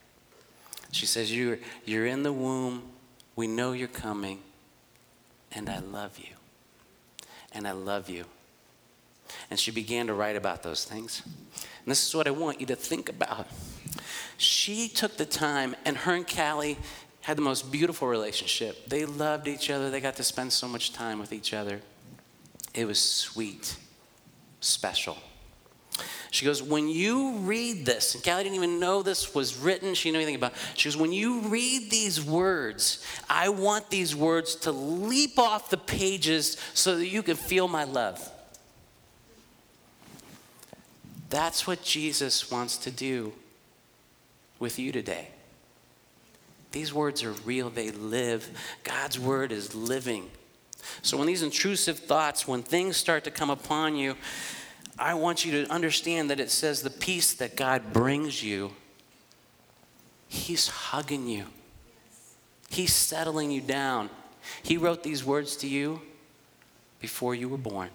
She 0.92 1.06
says, 1.06 1.36
You're, 1.36 1.60
you're 1.84 2.06
in 2.06 2.24
the 2.24 2.34
womb, 2.34 2.84
we 3.36 3.48
know 3.48 3.74
you're 3.74 3.88
coming, 3.88 4.40
and 5.52 5.70
I 5.70 5.80
love 5.80 6.18
you. 6.18 6.36
And 7.52 7.68
I 7.68 7.72
love 7.72 8.10
you. 8.10 8.26
And 9.50 9.60
she 9.60 9.72
began 9.72 10.08
to 10.08 10.14
write 10.14 10.36
about 10.36 10.64
those 10.64 10.86
things. 10.86 11.22
And 11.26 11.92
this 11.92 12.08
is 12.08 12.16
what 12.16 12.28
I 12.28 12.32
want 12.32 12.60
you 12.60 12.66
to 12.68 12.76
think 12.76 13.10
about. 13.10 13.48
She 14.38 14.88
took 14.88 15.18
the 15.18 15.26
time, 15.26 15.76
and 15.86 15.98
her 15.98 16.14
and 16.16 16.28
Callie 16.28 16.78
had 17.22 17.38
the 17.38 17.42
most 17.42 17.72
beautiful 17.72 18.08
relationship. 18.08 18.88
They 18.88 19.06
loved 19.06 19.48
each 19.48 19.70
other, 19.70 19.90
they 19.90 20.02
got 20.02 20.16
to 20.18 20.24
spend 20.24 20.54
so 20.54 20.68
much 20.68 20.94
time 20.94 21.20
with 21.20 21.34
each 21.34 21.54
other. 21.54 21.82
It 22.74 22.86
was 22.86 23.00
sweet, 23.00 23.78
special. 24.60 25.18
She 26.32 26.46
goes, 26.46 26.62
When 26.62 26.90
you 26.90 27.38
read 27.38 27.86
this, 27.86 28.14
and 28.14 28.24
Callie 28.24 28.44
didn't 28.44 28.58
even 28.58 28.80
know 28.80 29.02
this 29.02 29.34
was 29.34 29.58
written, 29.58 29.94
she 29.94 30.10
didn't 30.10 30.14
know 30.16 30.20
anything 30.20 30.36
about 30.36 30.52
it. 30.52 30.58
She 30.76 30.90
goes, 30.90 30.98
When 30.98 31.14
you 31.14 31.40
read 31.42 31.90
these 31.90 32.24
words, 32.24 33.06
I 33.30 33.50
want 33.50 33.90
these 33.90 34.16
words 34.16 34.56
to 34.58 34.72
leap 34.72 35.40
off 35.40 35.70
the 35.70 35.78
pages 35.78 36.58
so 36.74 36.98
that 36.98 37.08
you 37.08 37.24
can 37.24 37.38
feel 37.38 37.68
my 37.68 37.86
love. 37.86 38.30
That's 41.30 41.66
what 41.66 41.84
Jesus 41.84 42.52
wants 42.52 42.78
to 42.80 42.92
do 42.92 43.34
with 44.60 44.80
you 44.80 44.92
today. 44.92 45.30
These 46.72 46.94
words 46.94 47.24
are 47.24 47.32
real, 47.32 47.70
they 47.70 47.92
live. 47.92 48.50
God's 48.84 49.20
word 49.20 49.52
is 49.52 49.74
living. 49.74 50.30
So, 51.02 51.18
when 51.18 51.26
these 51.26 51.42
intrusive 51.42 52.00
thoughts, 52.00 52.48
when 52.48 52.64
things 52.64 52.98
start 52.98 53.24
to 53.24 53.32
come 53.32 53.50
upon 53.50 53.96
you, 53.96 54.16
I 55.00 55.14
want 55.16 55.46
you 55.46 55.64
to 55.64 55.72
understand 55.72 56.30
that 56.30 56.40
it 56.40 56.52
says 56.52 56.82
the 56.82 56.90
peace 56.90 57.34
that 57.34 57.56
God 57.56 57.92
brings 57.92 58.44
you, 58.44 58.74
He's 60.28 60.68
hugging 60.68 61.28
you, 61.28 61.46
He's 62.70 62.94
settling 62.94 63.52
you 63.52 63.62
down. 63.62 64.10
He 64.62 64.78
wrote 64.78 65.02
these 65.02 65.26
words 65.26 65.56
to 65.58 65.68
you 65.68 66.02
before 67.00 67.34
you 67.34 67.50
were 67.50 67.58
born. 67.58 67.90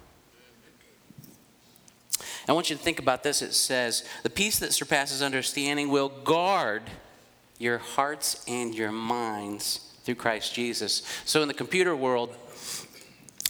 I 2.51 2.53
want 2.53 2.69
you 2.69 2.75
to 2.75 2.83
think 2.83 2.99
about 2.99 3.23
this. 3.23 3.43
It 3.43 3.55
says, 3.55 4.03
The 4.25 4.29
peace 4.29 4.59
that 4.59 4.73
surpasses 4.73 5.23
understanding 5.23 5.89
will 5.89 6.09
guard 6.09 6.83
your 7.59 7.79
hearts 7.79 8.45
and 8.49 8.75
your 8.75 8.91
minds 8.91 9.95
through 10.03 10.17
Christ 10.17 10.53
Jesus. 10.53 11.05
So, 11.25 11.43
in 11.43 11.49
the 11.49 11.55
computer 11.55 11.95
world, 11.95 12.35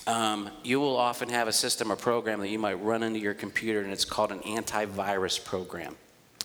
um, 0.06 0.50
you 0.62 0.80
will 0.80 0.98
often 0.98 1.30
have 1.30 1.48
a 1.48 1.52
system 1.52 1.90
or 1.90 1.96
program 1.96 2.40
that 2.40 2.50
you 2.50 2.58
might 2.58 2.74
run 2.74 3.02
into 3.02 3.20
your 3.20 3.32
computer, 3.32 3.80
and 3.80 3.90
it's 3.90 4.04
called 4.04 4.32
an 4.32 4.40
antivirus 4.40 5.42
program. 5.42 5.96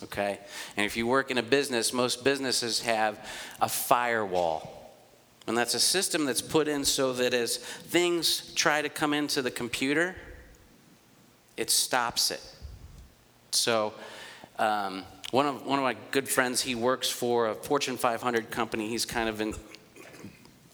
Okay? 0.04 0.40
And 0.78 0.86
if 0.86 0.96
you 0.96 1.08
work 1.08 1.32
in 1.32 1.38
a 1.38 1.44
business, 1.44 1.92
most 1.92 2.24
businesses 2.24 2.80
have 2.84 3.20
a 3.60 3.68
firewall. 3.68 4.94
And 5.46 5.58
that's 5.58 5.74
a 5.74 5.80
system 5.82 6.24
that's 6.24 6.42
put 6.42 6.70
in 6.70 6.86
so 6.86 7.12
that 7.12 7.34
as 7.34 7.58
things 7.58 8.54
try 8.54 8.82
to 8.82 8.88
come 8.88 9.14
into 9.14 9.42
the 9.42 9.52
computer, 9.52 10.16
it 11.58 11.70
stops 11.70 12.32
it. 12.32 12.42
So, 13.52 13.94
um, 14.60 15.04
one 15.32 15.46
of 15.46 15.66
one 15.66 15.80
of 15.80 15.84
my 15.84 15.96
good 16.12 16.30
friends, 16.30 16.62
he 16.62 16.76
works 16.76 17.10
for 17.10 17.50
a 17.50 17.56
Fortune 17.56 17.98
500 17.98 18.52
company. 18.52 18.88
He's 18.90 19.06
kind 19.06 19.30
of 19.30 19.42
in. 19.42 19.54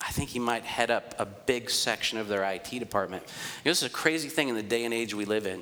I 0.02 0.12
think 0.12 0.30
he 0.30 0.40
might 0.40 0.64
head 0.64 0.90
up 0.90 1.14
a 1.20 1.26
big 1.26 1.70
section 1.70 2.18
of 2.18 2.28
their 2.28 2.44
IT 2.44 2.70
department. 2.72 3.24
You 3.24 3.70
know, 3.70 3.72
this 3.72 3.84
is 3.84 3.88
a 3.88 3.94
crazy 3.94 4.30
thing 4.30 4.50
in 4.50 4.56
the 4.56 4.64
day 4.64 4.84
and 4.84 4.94
age 4.94 5.14
we 5.14 5.26
live 5.26 5.46
in. 5.46 5.62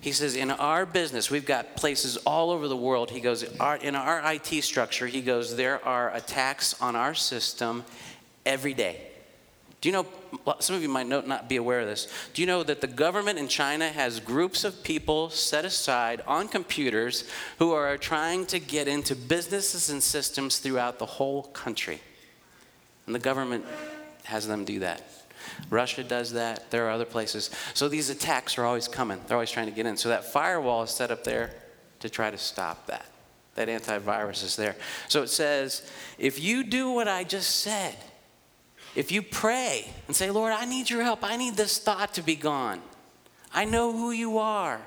He 0.00 0.12
says, 0.12 0.36
in 0.36 0.50
our 0.50 0.86
business, 0.86 1.30
we've 1.30 1.46
got 1.46 1.74
places 1.74 2.18
all 2.18 2.50
over 2.50 2.68
the 2.68 2.76
world. 2.76 3.10
He 3.10 3.20
goes, 3.20 3.44
our, 3.58 3.76
in 3.76 3.96
our 3.96 4.22
IT 4.32 4.62
structure, 4.62 5.06
he 5.06 5.20
goes, 5.20 5.56
there 5.56 5.84
are 5.84 6.14
attacks 6.14 6.80
on 6.80 6.94
our 6.94 7.14
system 7.14 7.84
every 8.46 8.74
day. 8.74 9.07
Do 9.80 9.88
you 9.88 9.92
know, 9.92 10.06
some 10.58 10.74
of 10.74 10.82
you 10.82 10.88
might 10.88 11.06
not 11.06 11.48
be 11.48 11.56
aware 11.56 11.80
of 11.80 11.86
this. 11.86 12.08
Do 12.34 12.42
you 12.42 12.46
know 12.46 12.64
that 12.64 12.80
the 12.80 12.88
government 12.88 13.38
in 13.38 13.46
China 13.46 13.88
has 13.88 14.18
groups 14.18 14.64
of 14.64 14.82
people 14.82 15.30
set 15.30 15.64
aside 15.64 16.20
on 16.26 16.48
computers 16.48 17.24
who 17.60 17.72
are 17.72 17.96
trying 17.96 18.44
to 18.46 18.58
get 18.58 18.88
into 18.88 19.14
businesses 19.14 19.88
and 19.88 20.02
systems 20.02 20.58
throughout 20.58 20.98
the 20.98 21.06
whole 21.06 21.44
country? 21.44 22.00
And 23.06 23.14
the 23.14 23.20
government 23.20 23.64
has 24.24 24.48
them 24.48 24.64
do 24.64 24.80
that. 24.80 25.02
Russia 25.70 26.02
does 26.02 26.32
that. 26.32 26.70
There 26.72 26.86
are 26.86 26.90
other 26.90 27.04
places. 27.04 27.50
So 27.72 27.88
these 27.88 28.10
attacks 28.10 28.58
are 28.58 28.64
always 28.64 28.88
coming. 28.88 29.20
They're 29.26 29.36
always 29.36 29.50
trying 29.50 29.66
to 29.66 29.72
get 29.72 29.86
in. 29.86 29.96
So 29.96 30.08
that 30.08 30.24
firewall 30.24 30.82
is 30.82 30.90
set 30.90 31.12
up 31.12 31.22
there 31.22 31.54
to 32.00 32.10
try 32.10 32.30
to 32.30 32.38
stop 32.38 32.88
that. 32.88 33.06
That 33.54 33.68
antivirus 33.68 34.44
is 34.44 34.56
there. 34.56 34.76
So 35.08 35.22
it 35.22 35.28
says 35.28 35.88
if 36.18 36.40
you 36.40 36.64
do 36.64 36.90
what 36.90 37.06
I 37.06 37.22
just 37.22 37.60
said, 37.60 37.96
if 38.98 39.12
you 39.12 39.22
pray 39.22 39.88
and 40.08 40.16
say, 40.16 40.28
Lord, 40.28 40.52
I 40.52 40.64
need 40.64 40.90
your 40.90 41.04
help, 41.04 41.22
I 41.22 41.36
need 41.36 41.54
this 41.54 41.78
thought 41.78 42.14
to 42.14 42.22
be 42.22 42.34
gone. 42.34 42.82
I 43.54 43.64
know 43.64 43.92
who 43.92 44.10
you 44.10 44.38
are, 44.38 44.80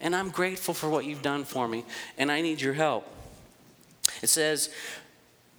and 0.00 0.14
I'm 0.14 0.30
grateful 0.30 0.74
for 0.74 0.90
what 0.90 1.04
you've 1.04 1.22
done 1.22 1.44
for 1.44 1.68
me, 1.68 1.84
and 2.18 2.32
I 2.32 2.40
need 2.40 2.60
your 2.60 2.74
help. 2.74 3.06
It 4.22 4.26
says, 4.26 4.70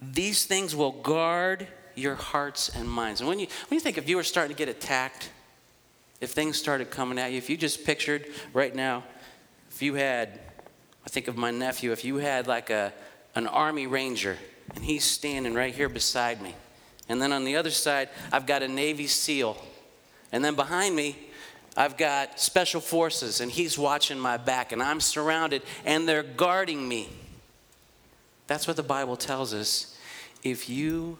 These 0.02 0.44
things 0.44 0.76
will 0.76 0.92
guard 0.92 1.66
your 1.94 2.16
hearts 2.16 2.68
and 2.68 2.86
minds. 2.86 3.22
And 3.22 3.28
when 3.30 3.38
you, 3.38 3.46
when 3.68 3.76
you 3.76 3.80
think 3.80 3.96
if 3.96 4.10
you 4.10 4.16
were 4.16 4.24
starting 4.24 4.54
to 4.54 4.58
get 4.58 4.68
attacked, 4.68 5.30
if 6.20 6.32
things 6.32 6.58
started 6.58 6.90
coming 6.90 7.18
at 7.18 7.32
you, 7.32 7.38
if 7.38 7.48
you 7.48 7.56
just 7.56 7.82
pictured 7.82 8.26
right 8.52 8.74
now, 8.74 9.04
if 9.70 9.80
you 9.80 9.94
had, 9.94 10.38
I 11.06 11.08
think 11.08 11.28
of 11.28 11.38
my 11.38 11.50
nephew, 11.50 11.92
if 11.92 12.04
you 12.04 12.16
had 12.16 12.46
like 12.46 12.68
a, 12.68 12.92
an 13.34 13.46
army 13.46 13.86
ranger 13.86 14.36
and 14.74 14.84
he's 14.84 15.04
standing 15.04 15.54
right 15.54 15.74
here 15.74 15.88
beside 15.88 16.42
me. 16.42 16.54
And 17.08 17.20
then 17.20 17.32
on 17.32 17.44
the 17.44 17.56
other 17.56 17.70
side, 17.70 18.08
I've 18.32 18.46
got 18.46 18.62
a 18.62 18.68
Navy 18.68 19.06
SEAL. 19.06 19.56
And 20.32 20.44
then 20.44 20.54
behind 20.54 20.94
me, 20.94 21.16
I've 21.76 21.96
got 21.96 22.40
special 22.40 22.80
forces 22.80 23.40
and 23.40 23.50
he's 23.50 23.78
watching 23.78 24.18
my 24.18 24.36
back 24.36 24.72
and 24.72 24.82
I'm 24.82 25.00
surrounded 25.00 25.62
and 25.84 26.08
they're 26.08 26.22
guarding 26.24 26.86
me. 26.86 27.08
That's 28.48 28.66
what 28.66 28.76
the 28.76 28.82
Bible 28.82 29.16
tells 29.16 29.54
us. 29.54 29.96
If 30.42 30.68
you 30.68 31.18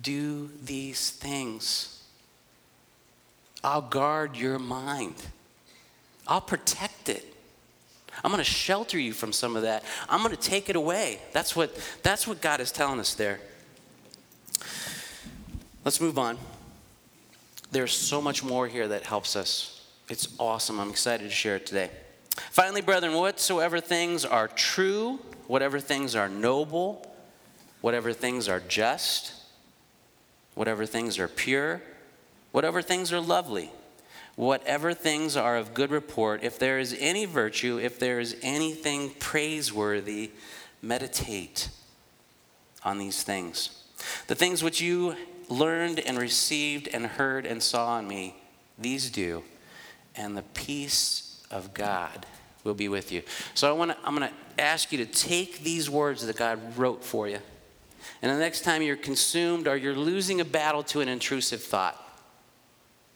do 0.00 0.50
these 0.64 1.10
things, 1.10 2.02
I'll 3.62 3.82
guard 3.82 4.36
your 4.36 4.58
mind. 4.58 5.14
I'll 6.26 6.40
protect 6.40 7.08
it. 7.08 7.24
I'm 8.22 8.30
going 8.30 8.42
to 8.42 8.50
shelter 8.50 8.98
you 8.98 9.12
from 9.12 9.32
some 9.32 9.56
of 9.56 9.62
that. 9.62 9.84
I'm 10.08 10.22
going 10.22 10.34
to 10.34 10.40
take 10.40 10.70
it 10.70 10.76
away. 10.76 11.20
That's 11.32 11.54
what, 11.54 11.76
that's 12.02 12.26
what 12.26 12.40
God 12.40 12.60
is 12.60 12.70
telling 12.72 13.00
us 13.00 13.14
there. 13.14 13.40
Let's 15.84 16.00
move 16.00 16.18
on. 16.18 16.38
There's 17.70 17.92
so 17.92 18.22
much 18.22 18.42
more 18.42 18.66
here 18.66 18.88
that 18.88 19.02
helps 19.02 19.36
us. 19.36 19.86
It's 20.08 20.34
awesome. 20.38 20.80
I'm 20.80 20.88
excited 20.88 21.24
to 21.24 21.34
share 21.34 21.56
it 21.56 21.66
today. 21.66 21.90
Finally, 22.50 22.80
brethren, 22.80 23.12
whatsoever 23.12 23.80
things 23.80 24.24
are 24.24 24.48
true, 24.48 25.20
whatever 25.46 25.78
things 25.78 26.16
are 26.16 26.28
noble, 26.28 27.06
whatever 27.82 28.14
things 28.14 28.48
are 28.48 28.60
just, 28.66 29.34
whatever 30.54 30.86
things 30.86 31.18
are 31.18 31.28
pure, 31.28 31.82
whatever 32.50 32.80
things 32.80 33.12
are 33.12 33.20
lovely, 33.20 33.70
whatever 34.36 34.94
things 34.94 35.36
are 35.36 35.58
of 35.58 35.74
good 35.74 35.90
report, 35.90 36.42
if 36.42 36.58
there 36.58 36.78
is 36.78 36.96
any 36.98 37.26
virtue, 37.26 37.78
if 37.78 37.98
there 37.98 38.20
is 38.20 38.36
anything 38.42 39.10
praiseworthy, 39.18 40.30
meditate 40.80 41.68
on 42.82 42.96
these 42.96 43.22
things. 43.22 43.84
The 44.28 44.34
things 44.34 44.62
which 44.62 44.80
you 44.80 45.14
learned 45.48 46.00
and 46.00 46.18
received 46.18 46.88
and 46.92 47.06
heard 47.06 47.46
and 47.46 47.62
saw 47.62 47.98
in 47.98 48.08
me, 48.08 48.36
these 48.78 49.10
do, 49.10 49.42
and 50.16 50.36
the 50.36 50.42
peace 50.42 51.42
of 51.50 51.74
God 51.74 52.26
will 52.64 52.74
be 52.74 52.88
with 52.88 53.12
you. 53.12 53.22
So 53.54 53.68
I 53.68 53.72
want 53.72 53.92
to 53.92 53.96
I'm 54.04 54.16
going 54.16 54.28
to 54.28 54.62
ask 54.62 54.92
you 54.92 54.98
to 54.98 55.06
take 55.06 55.60
these 55.60 55.90
words 55.90 56.26
that 56.26 56.36
God 56.36 56.78
wrote 56.78 57.04
for 57.04 57.28
you. 57.28 57.38
And 58.22 58.30
the 58.30 58.38
next 58.38 58.62
time 58.62 58.82
you're 58.82 58.96
consumed 58.96 59.66
or 59.66 59.76
you're 59.76 59.94
losing 59.94 60.40
a 60.40 60.44
battle 60.44 60.82
to 60.84 61.00
an 61.00 61.08
intrusive 61.08 61.62
thought, 61.62 62.00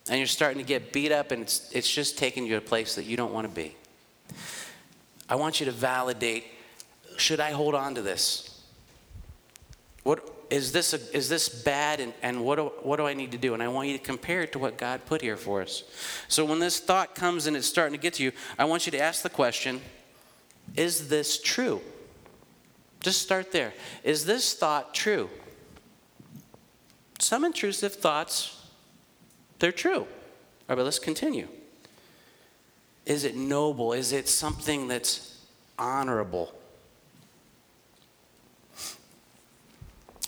and 0.09 0.19
you're 0.19 0.27
starting 0.27 0.59
to 0.59 0.65
get 0.65 0.93
beat 0.93 1.13
up 1.13 1.31
and 1.31 1.43
it's, 1.43 1.71
it's 1.73 1.91
just 1.91 2.19
taking 2.19 2.45
you 2.45 2.53
to 2.53 2.57
a 2.57 2.61
place 2.61 2.95
that 2.95 3.05
you 3.05 3.17
don't 3.17 3.33
want 3.33 3.49
to 3.49 3.55
be, 3.55 3.77
I 5.29 5.37
want 5.37 5.61
you 5.61 5.67
to 5.67 5.73
validate 5.73 6.45
should 7.19 7.41
I 7.41 7.51
hold 7.51 7.75
on 7.75 7.97
to 7.97 8.03
this? 8.03 8.63
What, 10.05 10.38
is 10.51 10.73
this, 10.73 10.95
a, 10.95 11.17
is 11.17 11.29
this 11.29 11.49
bad 11.49 12.01
and, 12.01 12.15
and 12.23 12.45
what, 12.45 12.57
do, 12.57 12.73
what 12.83 12.97
do 12.97 13.07
I 13.07 13.15
need 13.15 13.33
to 13.33 13.39
do? 13.39 13.55
And 13.55 13.63
I 13.63 13.69
want 13.69 13.89
you 13.89 13.99
to 13.99 14.03
compare 14.03 14.43
it 14.43 14.53
to 14.53 14.59
what 14.59 14.79
God 14.79 15.05
put 15.07 15.21
here 15.21 15.37
for 15.37 15.63
us. 15.63 15.85
So 16.29 16.45
when 16.45 16.59
this 16.59 16.81
thought 16.81 17.15
comes 17.15 17.47
and 17.47 17.57
it's 17.57 17.67
starting 17.67 17.97
to 17.97 18.01
get 18.01 18.15
to 18.15 18.23
you, 18.23 18.33
I 18.59 18.65
want 18.65 18.87
you 18.87 18.93
to 18.93 18.99
ask 18.99 19.23
the 19.23 19.31
question 19.31 19.81
Is 20.77 21.09
this 21.09 21.41
true? 21.41 21.81
Just 23.01 23.23
start 23.23 23.53
there. 23.53 23.75
Is 24.03 24.25
this 24.25 24.55
thought 24.55 24.95
true? 24.95 25.31
Some 27.21 27.45
intrusive 27.45 27.95
thoughts, 27.95 28.67
they're 29.59 29.73
true. 29.73 30.01
All 30.01 30.07
right, 30.69 30.77
but 30.77 30.85
let's 30.85 30.99
continue. 30.99 31.49
Is 33.07 33.25
it 33.25 33.37
noble? 33.37 33.93
Is 33.93 34.13
it 34.13 34.29
something 34.29 34.89
that's 34.89 35.41
honorable? 35.79 36.53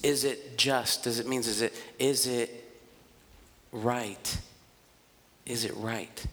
Is 0.03 0.25
it 0.25 0.57
just? 0.57 1.05
Does 1.05 1.19
it 1.19 1.29
means 1.29 1.47
is 1.47 1.63
it 1.63 1.75
is 1.99 2.27
it 2.27 2.51
right? 3.73 4.39
Is 5.47 5.65
it 5.65 5.75
right? 5.77 6.27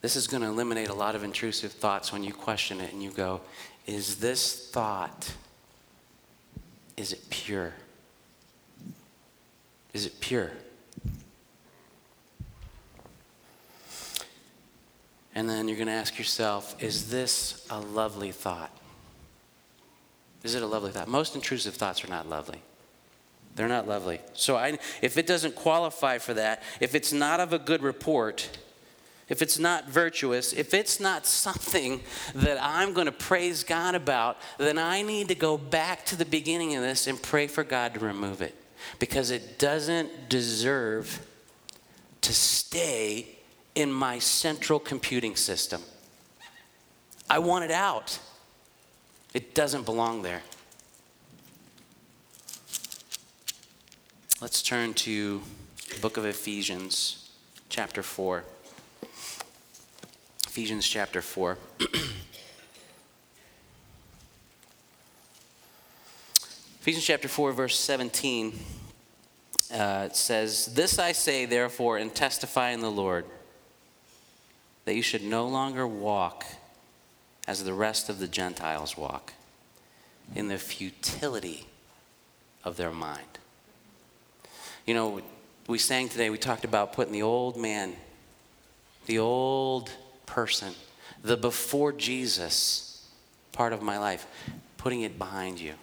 This 0.00 0.16
is 0.16 0.26
going 0.26 0.42
to 0.42 0.48
eliminate 0.48 0.88
a 0.88 0.94
lot 0.94 1.14
of 1.14 1.22
intrusive 1.22 1.70
thoughts 1.70 2.12
when 2.12 2.24
you 2.24 2.32
question 2.32 2.80
it 2.80 2.92
and 2.92 3.00
you 3.00 3.12
go, 3.12 3.40
is 3.86 4.16
this 4.16 4.68
thought 4.70 5.32
is 6.96 7.12
it 7.12 7.30
pure? 7.30 7.72
Is 9.92 10.06
it 10.06 10.20
pure? 10.20 10.50
And 15.34 15.48
then 15.48 15.68
you're 15.68 15.78
going 15.78 15.88
to 15.88 15.94
ask 15.94 16.18
yourself, 16.18 16.80
is 16.82 17.10
this 17.10 17.66
a 17.70 17.80
lovely 17.80 18.32
thought? 18.32 18.70
Is 20.44 20.54
it 20.54 20.62
a 20.62 20.66
lovely 20.66 20.90
thought? 20.90 21.08
Most 21.08 21.34
intrusive 21.34 21.74
thoughts 21.74 22.04
are 22.04 22.08
not 22.08 22.28
lovely. 22.28 22.62
They're 23.54 23.68
not 23.68 23.86
lovely. 23.86 24.20
So 24.32 24.56
I, 24.56 24.78
if 25.02 25.18
it 25.18 25.26
doesn't 25.26 25.54
qualify 25.54 26.18
for 26.18 26.34
that, 26.34 26.62
if 26.80 26.94
it's 26.94 27.12
not 27.12 27.38
of 27.38 27.52
a 27.52 27.58
good 27.58 27.82
report, 27.82 28.58
if 29.28 29.42
it's 29.42 29.58
not 29.58 29.88
virtuous, 29.88 30.52
if 30.52 30.74
it's 30.74 31.00
not 31.00 31.26
something 31.26 32.00
that 32.34 32.58
I'm 32.60 32.92
going 32.92 33.06
to 33.06 33.12
praise 33.12 33.62
God 33.62 33.94
about, 33.94 34.38
then 34.58 34.78
I 34.78 35.02
need 35.02 35.28
to 35.28 35.34
go 35.34 35.56
back 35.56 36.04
to 36.06 36.16
the 36.16 36.24
beginning 36.24 36.74
of 36.76 36.82
this 36.82 37.06
and 37.06 37.20
pray 37.20 37.46
for 37.46 37.62
God 37.62 37.94
to 37.94 38.00
remove 38.00 38.42
it 38.42 38.54
because 38.98 39.30
it 39.30 39.58
doesn't 39.58 40.28
deserve 40.28 41.26
to 42.22 42.32
stay 42.32 43.38
in 43.74 43.92
my 43.92 44.18
central 44.18 44.78
computing 44.78 45.36
system. 45.36 45.82
I 47.28 47.38
want 47.38 47.64
it 47.64 47.70
out. 47.70 48.18
It 49.34 49.54
doesn't 49.54 49.84
belong 49.86 50.22
there. 50.22 50.42
Let's 54.40 54.62
turn 54.62 54.92
to 54.94 55.40
the 55.94 56.00
book 56.00 56.16
of 56.16 56.26
Ephesians, 56.26 57.30
chapter 57.68 58.02
4. 58.02 58.44
Ephesians 60.46 60.86
chapter 60.86 61.22
4. 61.22 61.56
Ephesians 66.80 67.04
chapter 67.04 67.28
4, 67.28 67.52
verse 67.52 67.78
17 67.78 68.58
uh, 69.72 70.08
it 70.10 70.16
says, 70.16 70.66
This 70.74 70.98
I 70.98 71.12
say, 71.12 71.46
therefore, 71.46 71.96
and 71.96 72.14
testify 72.14 72.70
in 72.70 72.80
the 72.80 72.90
Lord, 72.90 73.24
that 74.84 74.94
you 74.94 75.02
should 75.02 75.22
no 75.22 75.48
longer 75.48 75.86
walk 75.86 76.44
as 77.46 77.64
the 77.64 77.74
rest 77.74 78.08
of 78.08 78.18
the 78.18 78.28
Gentiles 78.28 78.96
walk, 78.96 79.32
in 80.34 80.48
the 80.48 80.58
futility 80.58 81.66
of 82.64 82.76
their 82.76 82.92
mind. 82.92 83.38
You 84.86 84.94
know, 84.94 85.20
we 85.66 85.78
sang 85.78 86.08
today, 86.08 86.30
we 86.30 86.38
talked 86.38 86.64
about 86.64 86.92
putting 86.92 87.12
the 87.12 87.22
old 87.22 87.56
man, 87.56 87.94
the 89.06 89.18
old 89.18 89.90
person, 90.26 90.74
the 91.22 91.36
before 91.36 91.92
Jesus 91.92 93.08
part 93.52 93.72
of 93.72 93.82
my 93.82 93.98
life, 93.98 94.26
putting 94.78 95.02
it 95.02 95.18
behind 95.18 95.60
you, 95.60 95.74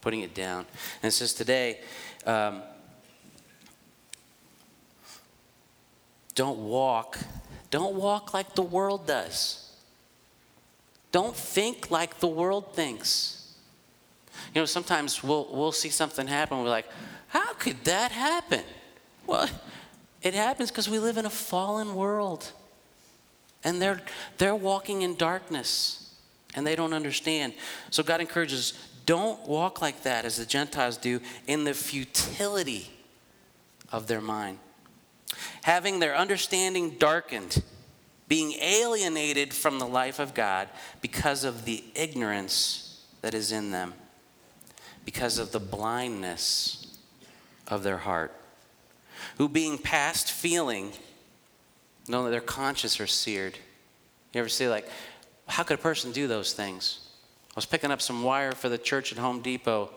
putting 0.00 0.20
it 0.20 0.34
down. 0.34 0.64
And 1.02 1.10
it 1.10 1.12
says 1.12 1.34
today, 1.34 1.80
um, 2.26 2.62
don't 6.34 6.58
walk, 6.58 7.18
don't 7.70 7.94
walk 7.94 8.32
like 8.32 8.54
the 8.54 8.62
world 8.62 9.06
does. 9.06 9.61
Don't 11.12 11.36
think 11.36 11.90
like 11.90 12.18
the 12.18 12.26
world 12.26 12.74
thinks. 12.74 13.54
You 14.54 14.62
know, 14.62 14.66
sometimes 14.66 15.22
we'll, 15.22 15.48
we'll 15.52 15.72
see 15.72 15.90
something 15.90 16.26
happen, 16.26 16.58
we're 16.58 16.68
like, 16.68 16.88
how 17.28 17.54
could 17.54 17.84
that 17.84 18.12
happen? 18.12 18.62
Well, 19.26 19.48
it 20.22 20.34
happens 20.34 20.70
because 20.70 20.88
we 20.88 20.98
live 20.98 21.16
in 21.16 21.26
a 21.26 21.30
fallen 21.30 21.94
world. 21.94 22.52
And 23.64 23.80
they're, 23.80 24.00
they're 24.38 24.56
walking 24.56 25.02
in 25.02 25.14
darkness 25.14 26.14
and 26.54 26.66
they 26.66 26.76
don't 26.76 26.92
understand. 26.92 27.54
So 27.90 28.02
God 28.02 28.20
encourages 28.20 28.74
don't 29.06 29.46
walk 29.48 29.80
like 29.80 30.02
that 30.02 30.24
as 30.24 30.36
the 30.36 30.46
Gentiles 30.46 30.96
do 30.96 31.20
in 31.46 31.64
the 31.64 31.74
futility 31.74 32.90
of 33.90 34.06
their 34.06 34.20
mind. 34.20 34.58
Having 35.62 36.00
their 36.00 36.16
understanding 36.16 36.90
darkened 36.98 37.62
being 38.32 38.54
alienated 38.62 39.52
from 39.52 39.78
the 39.78 39.86
life 39.86 40.18
of 40.18 40.32
God 40.32 40.66
because 41.02 41.44
of 41.44 41.66
the 41.66 41.84
ignorance 41.94 43.04
that 43.20 43.34
is 43.34 43.52
in 43.52 43.70
them, 43.72 43.92
because 45.04 45.36
of 45.36 45.52
the 45.52 45.60
blindness 45.60 46.96
of 47.68 47.82
their 47.82 47.98
heart, 47.98 48.34
who 49.36 49.50
being 49.50 49.76
past 49.76 50.32
feeling, 50.32 50.92
know 52.08 52.24
that 52.24 52.30
their 52.30 52.40
conscience 52.40 52.98
are 53.00 53.06
seared. 53.06 53.58
You 54.32 54.40
ever 54.40 54.48
see, 54.48 54.66
like, 54.66 54.88
how 55.46 55.62
could 55.62 55.78
a 55.78 55.82
person 55.82 56.10
do 56.10 56.26
those 56.26 56.54
things? 56.54 57.00
I 57.50 57.56
was 57.56 57.66
picking 57.66 57.90
up 57.90 58.00
some 58.00 58.22
wire 58.22 58.52
for 58.52 58.70
the 58.70 58.78
church 58.78 59.12
at 59.12 59.18
Home 59.18 59.42
Depot 59.42 59.90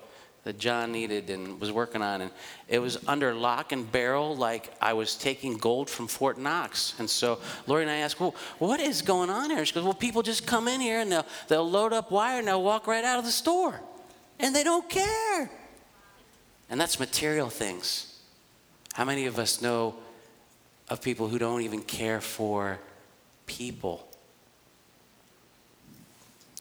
that 0.45 0.59
John 0.59 0.91
needed 0.91 1.31
and 1.31 1.59
was 1.59 1.71
working 1.71 2.03
on, 2.03 2.21
and 2.21 2.31
it 2.67 2.77
was 2.79 2.99
under 3.07 3.33
lock 3.33 3.71
and 3.71 3.91
barrel, 3.91 4.35
like 4.35 4.71
I 4.79 4.93
was 4.93 5.15
taking 5.15 5.57
gold 5.57 5.89
from 5.89 6.07
Fort 6.07 6.37
Knox. 6.37 6.93
And 6.99 7.09
so 7.09 7.39
Lori 7.65 7.81
and 7.81 7.91
I 7.91 7.97
asked, 7.97 8.19
"Well, 8.19 8.35
what 8.59 8.79
is 8.79 9.01
going 9.01 9.31
on 9.31 9.49
here?" 9.49 9.65
She 9.65 9.73
goes, 9.73 9.83
"Well, 9.83 9.95
people 9.95 10.21
just 10.21 10.45
come 10.45 10.67
in 10.67 10.79
here 10.79 10.99
and 10.99 11.11
they'll 11.11 11.25
they'll 11.47 11.69
load 11.69 11.93
up 11.93 12.11
wire 12.11 12.39
and 12.39 12.47
they'll 12.47 12.63
walk 12.63 12.85
right 12.85 13.03
out 13.03 13.17
of 13.17 13.25
the 13.25 13.31
store, 13.31 13.81
and 14.39 14.55
they 14.55 14.63
don't 14.63 14.87
care." 14.87 15.51
And 16.69 16.79
that's 16.79 16.99
material 16.99 17.49
things. 17.49 18.19
How 18.93 19.03
many 19.03 19.25
of 19.25 19.39
us 19.39 19.61
know 19.61 19.95
of 20.89 21.01
people 21.01 21.27
who 21.27 21.39
don't 21.39 21.61
even 21.61 21.81
care 21.81 22.21
for 22.21 22.79
people? 23.47 24.07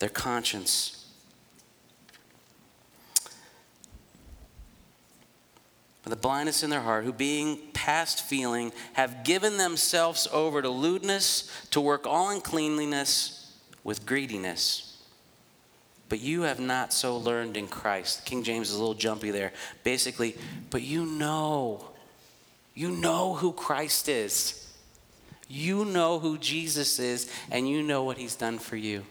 Their 0.01 0.09
conscience. 0.09 1.04
The 6.07 6.17
blindness 6.17 6.63
in 6.63 6.69
their 6.69 6.83
heart, 6.83 7.05
who 7.05 7.13
being 7.13 7.59
past 7.73 8.25
feeling, 8.25 8.73
have 8.93 9.25
given 9.25 9.57
themselves 9.57 10.29
over 10.33 10.61
to 10.61 10.69
lewdness, 10.69 11.51
to 11.71 11.81
work 11.81 12.07
all 12.07 12.31
uncleanliness 12.31 13.57
with 13.85 14.05
greediness. 14.05 15.03
But 16.11 16.21
you 16.21 16.43
have 16.43 16.61
not 16.61 16.93
so 16.93 17.17
learned 17.17 17.57
in 17.57 17.69
Christ. 17.69 18.27
King 18.27 18.43
James 18.43 18.69
is 18.69 18.77
a 18.77 18.79
little 18.79 18.95
jumpy 18.95 19.31
there. 19.31 19.53
Basically, 19.83 20.37
but 20.71 20.83
you 20.83 21.07
know 21.07 21.87
you 22.75 22.91
know 22.91 23.35
who 23.35 23.53
Christ 23.53 24.09
is. 24.09 24.61
You 25.49 25.85
know 25.85 26.19
who 26.19 26.39
Jesus 26.39 26.99
is, 26.99 27.31
and 27.51 27.69
you 27.69 27.83
know 27.83 28.03
what 28.03 28.19
he's 28.19 28.35
done 28.35 28.59
for 28.59 28.77
you. 28.77 29.05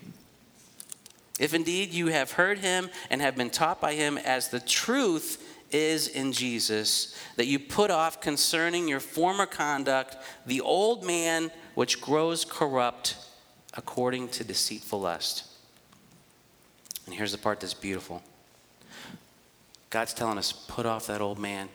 If 1.40 1.54
indeed 1.54 1.94
you 1.94 2.08
have 2.08 2.34
heard 2.34 2.60
him 2.60 2.90
and 3.10 3.22
have 3.22 3.36
been 3.36 3.50
taught 3.50 3.80
by 3.80 3.94
him 3.94 4.18
as 4.18 4.50
the 4.50 4.60
truth 4.60 5.43
is 5.74 6.08
in 6.08 6.32
Jesus, 6.32 7.18
that 7.36 7.48
you 7.48 7.60
put 7.60 7.92
off 7.92 8.22
concerning 8.22 8.88
your 8.88 9.00
former 9.00 9.46
conduct 9.46 10.18
the 10.46 10.62
old 10.62 11.06
man 11.06 11.52
which 11.76 12.00
grows 12.00 12.46
corrupt 12.46 13.16
according 13.74 14.30
to 14.30 14.44
deceitful 14.44 15.02
lust. 15.02 15.46
And 17.06 17.16
here's 17.16 17.32
the 17.32 17.38
part 17.38 17.60
that's 17.60 17.74
beautiful 17.74 18.22
God's 19.90 20.14
telling 20.14 20.38
us, 20.38 20.52
put 20.52 20.86
off 20.86 21.08
that 21.08 21.22
old 21.22 21.40
man. 21.40 21.70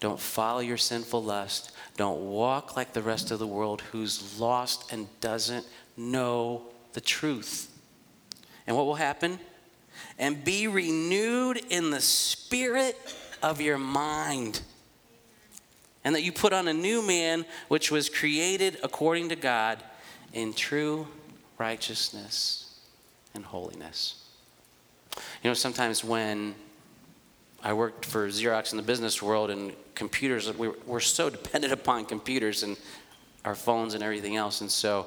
Don't 0.00 0.20
follow 0.20 0.60
your 0.60 0.76
sinful 0.76 1.22
lust. 1.22 1.72
Don't 1.96 2.20
walk 2.20 2.76
like 2.76 2.92
the 2.92 3.02
rest 3.02 3.30
of 3.30 3.38
the 3.38 3.46
world 3.46 3.80
who's 3.80 4.38
lost 4.40 4.92
and 4.92 5.08
doesn't 5.20 5.66
know 5.96 6.62
the 6.92 7.00
truth. 7.00 7.70
And 8.66 8.76
what 8.76 8.86
will 8.86 8.94
happen? 8.94 9.38
And 10.18 10.44
be 10.44 10.68
renewed 10.68 11.60
in 11.70 11.90
the 11.90 12.00
spirit 12.00 12.96
of 13.42 13.60
your 13.60 13.78
mind. 13.78 14.62
And 16.04 16.14
that 16.14 16.22
you 16.22 16.32
put 16.32 16.52
on 16.52 16.68
a 16.68 16.72
new 16.72 17.02
man, 17.02 17.44
which 17.68 17.90
was 17.90 18.08
created 18.08 18.78
according 18.82 19.30
to 19.30 19.36
God 19.36 19.82
in 20.32 20.52
true 20.52 21.06
righteousness 21.58 22.78
and 23.34 23.44
holiness. 23.44 24.22
You 25.42 25.50
know, 25.50 25.54
sometimes 25.54 26.04
when 26.04 26.54
I 27.62 27.72
worked 27.72 28.04
for 28.04 28.28
Xerox 28.28 28.72
in 28.72 28.76
the 28.76 28.82
business 28.82 29.22
world, 29.22 29.50
and 29.50 29.72
computers, 29.94 30.52
we 30.56 30.68
we're 30.86 31.00
so 31.00 31.30
dependent 31.30 31.72
upon 31.80 32.04
computers 32.04 32.62
and 32.62 32.76
our 33.44 33.54
phones 33.54 33.94
and 33.94 34.02
everything 34.02 34.36
else. 34.36 34.60
And 34.60 34.70
so 34.70 35.06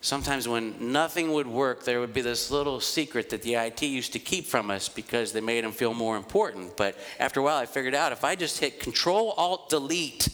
sometimes 0.00 0.48
when 0.48 0.92
nothing 0.92 1.32
would 1.32 1.46
work, 1.46 1.84
there 1.84 2.00
would 2.00 2.14
be 2.14 2.20
this 2.20 2.50
little 2.50 2.80
secret 2.80 3.30
that 3.30 3.42
the 3.42 3.54
IT 3.54 3.82
used 3.82 4.12
to 4.12 4.18
keep 4.18 4.46
from 4.46 4.70
us 4.70 4.88
because 4.88 5.32
they 5.32 5.40
made 5.40 5.64
them 5.64 5.72
feel 5.72 5.94
more 5.94 6.16
important. 6.16 6.76
But 6.76 6.98
after 7.18 7.40
a 7.40 7.42
while, 7.42 7.58
I 7.58 7.66
figured 7.66 7.94
out 7.94 8.12
if 8.12 8.24
I 8.24 8.34
just 8.34 8.60
hit 8.60 8.80
Control 8.80 9.32
Alt 9.32 9.70
Delete, 9.70 10.28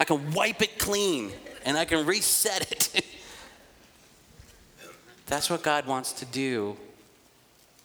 I 0.00 0.04
can 0.04 0.32
wipe 0.32 0.62
it 0.62 0.78
clean 0.78 1.32
and 1.64 1.76
I 1.76 1.84
can 1.84 2.06
reset 2.06 2.72
it. 2.72 3.04
That's 5.26 5.50
what 5.50 5.62
God 5.62 5.86
wants 5.86 6.12
to 6.14 6.24
do 6.24 6.76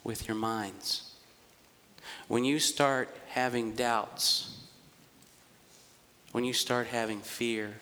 with 0.02 0.26
your 0.26 0.36
minds 0.36 1.14
when 2.28 2.44
you 2.44 2.58
start 2.58 3.08
having 3.28 3.72
doubts, 3.72 4.56
when 6.32 6.44
you 6.44 6.52
start 6.52 6.86
having 6.86 7.20
fear, 7.20 7.74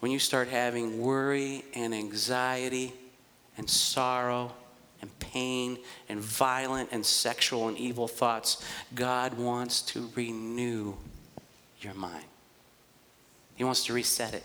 when 0.00 0.10
you 0.10 0.18
start 0.18 0.48
having 0.48 1.00
worry 1.00 1.64
and 1.74 1.94
anxiety 1.94 2.92
and 3.56 3.68
sorrow 3.68 4.52
and 5.00 5.18
pain 5.18 5.78
and 6.08 6.20
violent 6.20 6.88
and 6.92 7.04
sexual 7.04 7.68
and 7.68 7.78
evil 7.78 8.08
thoughts, 8.08 8.64
God 8.94 9.34
wants 9.34 9.82
to 9.82 10.10
renew 10.14 10.94
your 11.80 11.94
mind. 11.94 12.24
He 13.56 13.64
wants 13.64 13.84
to 13.86 13.92
reset 13.92 14.34
it. 14.34 14.44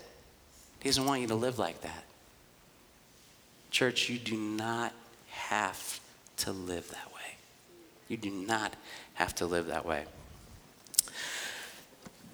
He 0.80 0.88
doesn't 0.88 1.04
want 1.04 1.22
you 1.22 1.28
to 1.28 1.34
live 1.34 1.58
like 1.58 1.80
that. 1.82 2.04
Church, 3.70 4.08
you 4.08 4.18
do 4.18 4.36
not 4.36 4.92
have 5.28 6.00
to 6.38 6.52
live 6.52 6.88
that 6.90 7.12
way. 7.14 7.36
You 8.08 8.16
do 8.16 8.30
not 8.30 8.74
have 9.14 9.34
to 9.36 9.46
live 9.46 9.66
that 9.66 9.84
way. 9.84 10.04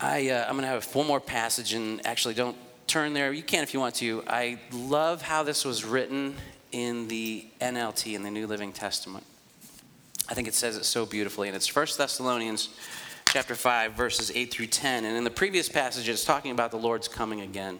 I, 0.01 0.31
uh, 0.31 0.45
I'm 0.45 0.53
going 0.53 0.63
to 0.63 0.69
have 0.69 0.85
a 0.85 0.99
one 0.99 1.07
more 1.07 1.21
passage, 1.21 1.73
and 1.73 2.05
actually, 2.05 2.35
don't 2.35 2.57
turn 2.87 3.13
there. 3.13 3.33
You 3.33 3.43
can 3.43 3.63
if 3.63 3.75
you 3.75 3.81
want 3.81 3.97
to. 3.97 4.23
I 4.27 4.59
love 4.73 5.23
how 5.23 5.43
this 5.43 5.65
was 5.65 5.85
written 5.85 6.37
in 6.71 7.09
the 7.09 7.47
NLT, 7.61 8.15
in 8.15 8.23
the 8.23 8.31
New 8.31 8.47
Living 8.47 8.73
Testament. 8.73 9.25
I 10.29 10.35
think 10.35 10.49
it 10.49 10.55
says 10.55 10.77
it 10.77 10.85
so 10.85 11.05
beautifully, 11.05 11.49
and 11.49 11.57
it's 11.57 11.75
1 11.75 11.87
Thessalonians 11.97 12.71
chapter 13.27 13.55
5, 13.55 13.93
verses 13.93 14.31
8 14.35 14.53
through 14.53 14.67
10. 14.67 15.05
And 15.05 15.17
in 15.17 15.25
the 15.25 15.31
previous 15.31 15.69
passage, 15.69 16.09
it's 16.09 16.25
talking 16.25 16.51
about 16.51 16.71
the 16.71 16.79
Lord's 16.79 17.09
coming 17.09 17.41
again. 17.41 17.79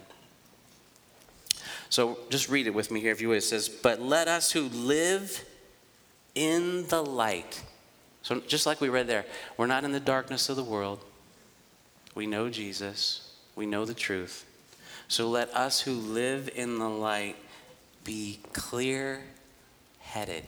So 1.89 2.17
just 2.29 2.49
read 2.49 2.67
it 2.67 2.73
with 2.73 2.91
me 2.91 2.99
here, 2.99 3.11
if 3.11 3.21
you 3.21 3.29
would. 3.29 3.37
It 3.37 3.41
says, 3.41 3.69
But 3.69 4.01
let 4.01 4.27
us 4.27 4.51
who 4.51 4.63
live 4.69 5.43
in 6.35 6.87
the 6.87 7.03
light 7.03 7.61
so, 8.23 8.39
just 8.39 8.65
like 8.65 8.79
we 8.79 8.87
read 8.87 9.07
there, 9.07 9.25
we're 9.57 9.67
not 9.67 9.83
in 9.83 9.91
the 9.91 9.99
darkness 9.99 10.47
of 10.47 10.55
the 10.55 10.63
world. 10.63 11.03
We 12.15 12.25
know 12.25 12.49
Jesus, 12.49 13.35
we 13.55 13.65
know 13.65 13.83
the 13.83 13.93
truth. 13.93 14.45
So, 15.13 15.29
let 15.29 15.53
us 15.53 15.79
who 15.79 15.91
live 15.91 16.49
in 16.55 16.79
the 16.79 16.89
light 16.89 17.35
be 18.03 18.39
clear 18.51 19.21
headed, 19.99 20.43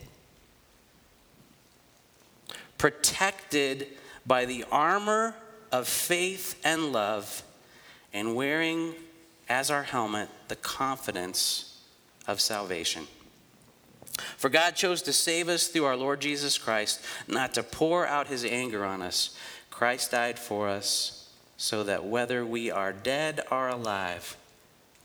protected 2.79 3.85
by 4.25 4.45
the 4.45 4.65
armor 4.71 5.35
of 5.71 5.87
faith 5.87 6.59
and 6.63 6.91
love, 6.91 7.43
and 8.11 8.35
wearing 8.35 8.95
as 9.47 9.69
our 9.69 9.83
helmet 9.83 10.29
the 10.47 10.55
confidence 10.55 11.79
of 12.27 12.41
salvation. 12.41 13.05
For 14.35 14.49
God 14.49 14.71
chose 14.71 15.03
to 15.03 15.13
save 15.13 15.47
us 15.47 15.67
through 15.67 15.85
our 15.85 15.95
Lord 15.95 16.21
Jesus 16.21 16.57
Christ, 16.57 17.05
not 17.27 17.53
to 17.53 17.61
pour 17.61 18.07
out 18.07 18.29
his 18.29 18.43
anger 18.43 18.83
on 18.83 19.03
us. 19.03 19.37
Christ 19.69 20.09
died 20.09 20.39
for 20.39 20.67
us 20.67 21.29
so 21.55 21.83
that 21.83 22.03
whether 22.03 22.43
we 22.43 22.71
are 22.71 22.91
dead 22.91 23.41
or 23.51 23.67
alive, 23.67 24.35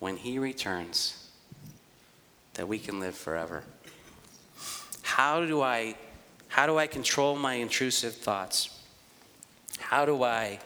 when 0.01 0.17
he 0.17 0.39
returns, 0.39 1.31
that 2.55 2.67
we 2.67 2.79
can 2.79 2.99
live 2.99 3.15
forever. 3.15 3.63
How 5.03 5.47
do 5.47 5.63
I 5.63 5.95
how 6.49 6.67
do 6.67 6.79
I 6.79 6.89
control 6.89 7.37
my 7.37 7.55
intrusive 7.55 8.15
thoughts? 8.15 8.77
How 9.79 10.05
do 10.05 10.25
I 10.25 10.59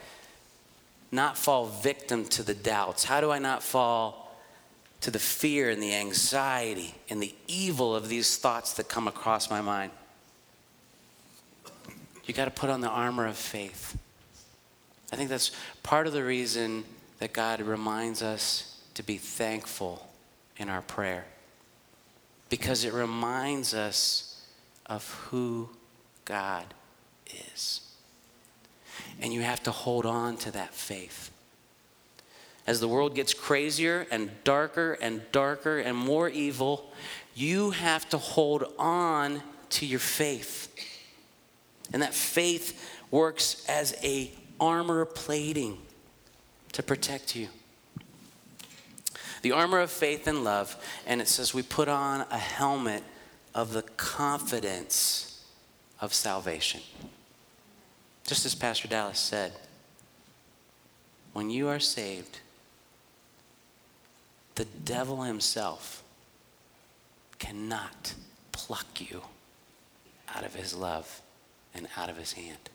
not 1.12 1.37
fall 1.37 1.66
victim 1.66 2.25
to 2.31 2.42
the 2.42 2.55
doubts? 2.55 3.05
How 3.05 3.20
do 3.20 3.31
I 3.31 3.38
not 3.38 3.62
fall 3.62 4.25
to 5.05 5.11
the 5.11 5.18
fear 5.18 5.68
and 5.68 5.83
the 5.83 5.94
anxiety 5.94 6.94
and 7.11 7.23
the 7.23 7.35
evil 7.47 7.94
of 7.94 8.09
these 8.09 8.38
thoughts 8.38 8.73
that 8.73 8.88
come 8.88 9.07
across 9.07 9.51
my 9.51 9.61
mind. 9.61 9.92
You 12.25 12.33
got 12.33 12.47
to 12.47 12.51
put 12.51 12.70
on 12.70 12.81
the 12.81 12.88
armor 12.88 13.27
of 13.27 13.37
faith. 13.37 13.99
I 15.12 15.16
think 15.16 15.29
that's 15.29 15.51
part 15.83 16.07
of 16.07 16.14
the 16.14 16.25
reason 16.25 16.85
that 17.18 17.35
God 17.35 17.61
reminds 17.61 18.23
us 18.23 18.74
to 18.95 19.03
be 19.03 19.17
thankful 19.17 20.09
in 20.57 20.69
our 20.69 20.83
prayer 20.83 21.27
because 22.49 22.85
it 22.85 22.93
reminds 22.93 23.75
us 23.75 24.47
of 24.87 25.09
who 25.29 25.69
God 26.25 26.67
is. 27.53 27.81
And 29.21 29.33
you 29.33 29.43
have 29.43 29.63
to 29.65 29.71
hold 29.71 30.07
on 30.07 30.37
to 30.39 30.51
that 30.53 30.75
faith 30.75 31.31
as 32.67 32.81
the 32.81 32.89
world 32.89 33.15
gets 33.15 33.35
crazier 33.35 34.07
and 34.11 34.31
darker 34.43 34.95
and 35.01 35.21
darker 35.33 35.79
and 35.79 35.97
more 35.97 36.29
evil, 36.29 36.91
you 37.35 37.71
have 37.71 38.09
to 38.11 38.19
hold 38.19 38.65
on 38.79 39.43
to 39.71 39.87
your 39.87 40.01
faith. 40.01 40.71
And 41.93 42.01
that 42.01 42.15
faith 42.15 42.99
works 43.11 43.65
as 43.69 43.95
a 44.03 44.31
armor 44.59 45.05
plating 45.05 45.79
to 46.73 46.83
protect 46.83 47.37
you. 47.37 47.49
The 49.45 49.53
armor 49.53 49.81
of 49.81 49.91
faith 49.91 50.27
and 50.27 50.43
love, 50.43 50.75
and 51.07 51.21
it 51.21 51.29
says 51.29 51.53
we 51.53 51.61
put 51.61 51.87
on 51.87 52.23
a 52.31 52.39
helmet 52.39 53.03
of 53.55 53.75
the 53.75 53.83
confidence 53.83 55.45
of 56.01 56.15
salvation. 56.15 56.81
Just 58.27 58.47
as 58.47 58.55
Pastor 58.55 58.89
Dallas 58.89 59.19
said, 59.19 59.53
when 61.35 61.51
you 61.51 61.69
are 61.69 61.79
saved, 61.79 62.39
the 64.55 64.65
devil 64.65 65.25
himself 65.25 66.03
cannot 67.39 68.15
pluck 68.51 68.99
you 68.99 69.21
out 70.35 70.47
of 70.47 70.55
his 70.55 70.75
love 70.75 71.21
and 71.75 71.87
out 71.99 72.09
of 72.09 72.17
his 72.17 72.33
hand. 72.33 72.71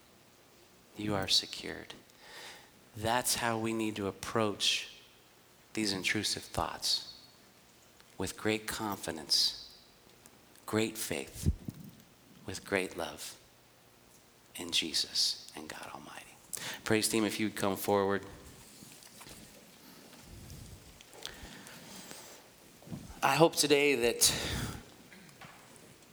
You 0.95 1.15
are 1.15 1.27
secured. 1.27 1.95
That's 2.95 3.33
how 3.33 3.57
we 3.57 3.73
need 3.73 3.95
to 3.95 4.05
approach 4.05 4.89
these 5.73 5.93
intrusive 5.93 6.43
thoughts 6.43 7.13
with 8.17 8.37
great 8.37 8.67
confidence, 8.67 9.69
great 10.65 10.97
faith, 10.97 11.51
with 12.45 12.65
great 12.65 12.97
love 12.97 13.35
in 14.55 14.71
Jesus 14.71 15.49
and 15.55 15.67
God 15.67 15.87
Almighty. 15.93 16.25
Praise 16.83 17.07
team, 17.07 17.23
if 17.25 17.39
you'd 17.39 17.55
come 17.55 17.75
forward. 17.75 18.21
I 23.21 23.35
hope 23.35 23.55
today 23.55 23.95
that 23.95 24.33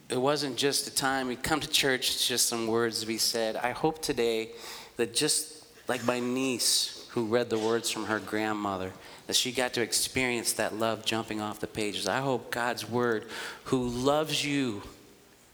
it 0.09 0.17
wasn't 0.17 0.57
just 0.57 0.87
a 0.87 0.93
time 0.93 1.27
we 1.27 1.35
come 1.35 1.59
to 1.59 1.67
church, 1.67 2.11
it's 2.11 2.27
just 2.27 2.47
some 2.47 2.67
words 2.67 3.01
to 3.01 3.05
be 3.05 3.17
said. 3.17 3.55
I 3.57 3.71
hope 3.71 4.01
today 4.01 4.51
that 4.97 5.13
just 5.13 5.65
like 5.87 6.03
my 6.05 6.19
niece 6.19 7.07
who 7.11 7.25
read 7.25 7.49
the 7.49 7.59
words 7.59 7.89
from 7.89 8.05
her 8.05 8.19
grandmother, 8.19 8.91
that 9.27 9.35
she 9.35 9.51
got 9.51 9.73
to 9.73 9.81
experience 9.81 10.53
that 10.53 10.75
love 10.75 11.05
jumping 11.05 11.41
off 11.41 11.59
the 11.59 11.67
pages. 11.67 12.07
I 12.07 12.19
hope 12.19 12.49
God's 12.49 12.89
word, 12.89 13.25
who 13.65 13.87
loves 13.87 14.43
you, 14.43 14.81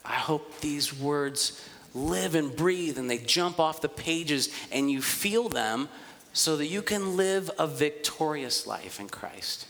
I 0.05 0.13
hope 0.13 0.59
these 0.61 0.97
words 0.97 1.67
live 1.93 2.35
and 2.35 2.55
breathe 2.55 2.97
and 2.97 3.09
they 3.09 3.17
jump 3.17 3.59
off 3.59 3.81
the 3.81 3.89
pages 3.89 4.49
and 4.71 4.89
you 4.89 5.01
feel 5.01 5.49
them 5.49 5.89
so 6.33 6.57
that 6.57 6.67
you 6.67 6.81
can 6.81 7.15
live 7.15 7.51
a 7.59 7.67
victorious 7.67 8.65
life 8.65 8.99
in 8.99 9.07
Christ. 9.07 9.67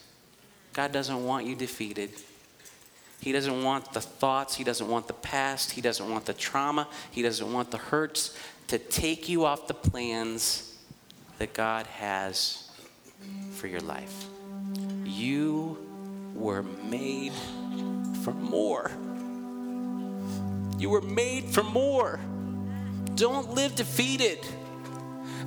God 0.73 0.91
doesn't 0.91 1.23
want 1.23 1.45
you 1.45 1.55
defeated. 1.55 2.11
He 3.19 3.31
doesn't 3.31 3.63
want 3.63 3.93
the 3.93 4.01
thoughts, 4.01 4.55
He 4.55 4.63
doesn't 4.63 4.87
want 4.87 5.07
the 5.07 5.13
past, 5.13 5.71
He 5.71 5.81
doesn't 5.81 6.09
want 6.09 6.25
the 6.25 6.33
trauma, 6.33 6.87
He 7.11 7.21
doesn't 7.21 7.53
want 7.53 7.71
the 7.71 7.77
hurts 7.77 8.37
to 8.67 8.77
take 8.77 9.29
you 9.29 9.45
off 9.45 9.67
the 9.67 9.73
plans 9.73 10.77
that 11.37 11.53
God 11.53 11.85
has 11.87 12.62
for 13.55 13.67
your 13.67 13.81
life. 13.81 14.27
You 15.05 15.77
were 16.33 16.63
made 16.63 17.33
for 18.23 18.33
more. 18.33 18.91
You 20.77 20.89
were 20.89 21.01
made 21.01 21.45
for 21.45 21.63
more. 21.63 22.19
Don't 23.15 23.53
live 23.53 23.75
defeated. 23.75 24.39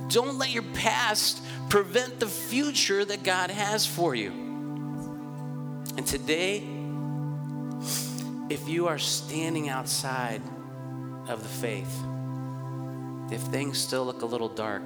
Don't 0.08 0.38
let 0.38 0.50
your 0.50 0.62
past 0.74 1.42
prevent 1.68 2.20
the 2.20 2.28
future 2.28 3.04
that 3.04 3.22
God 3.22 3.50
has 3.50 3.84
for 3.86 4.14
you. 4.14 4.30
And 5.96 6.06
today, 6.06 6.62
if 8.48 8.68
you 8.68 8.86
are 8.86 8.98
standing 8.98 9.68
outside 9.68 10.40
of 11.28 11.42
the 11.42 11.48
faith, 11.48 11.92
if 13.32 13.40
things 13.40 13.78
still 13.78 14.04
look 14.06 14.22
a 14.22 14.26
little 14.26 14.48
dark, 14.48 14.84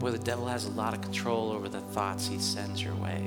boy, 0.00 0.10
the 0.10 0.18
devil 0.18 0.46
has 0.46 0.64
a 0.64 0.70
lot 0.70 0.94
of 0.94 1.02
control 1.02 1.52
over 1.52 1.68
the 1.68 1.80
thoughts 1.80 2.26
he 2.26 2.38
sends 2.38 2.82
your 2.82 2.94
way. 2.94 3.22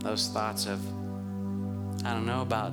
Those 0.00 0.28
thoughts 0.28 0.66
of, 0.66 0.84
I 2.04 2.12
don't 2.12 2.26
know 2.26 2.42
about, 2.42 2.72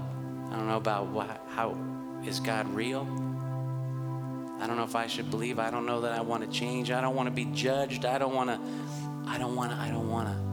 I 0.49 0.55
don't 0.55 0.67
know 0.67 0.77
about 0.77 1.07
what, 1.07 1.45
how 1.49 1.77
is 2.25 2.39
God 2.39 2.67
real? 2.73 3.01
I 4.59 4.65
don't 4.65 4.75
know 4.75 4.83
if 4.83 4.95
I 4.95 5.05
should 5.05 5.29
believe. 5.29 5.59
I 5.59 5.69
don't 5.69 5.85
know 5.85 6.01
that 6.01 6.13
I 6.13 6.21
want 6.21 6.43
to 6.43 6.49
change. 6.49 6.89
I 6.89 6.99
don't 6.99 7.15
want 7.15 7.27
to 7.27 7.31
be 7.31 7.45
judged. 7.45 8.05
I 8.05 8.17
don't 8.17 8.33
want 8.33 8.49
to, 8.49 8.59
I 9.29 9.37
don't 9.37 9.55
want 9.55 9.71
to, 9.71 9.77
I 9.77 9.89
don't 9.89 10.09
want 10.09 10.29
to. 10.29 10.43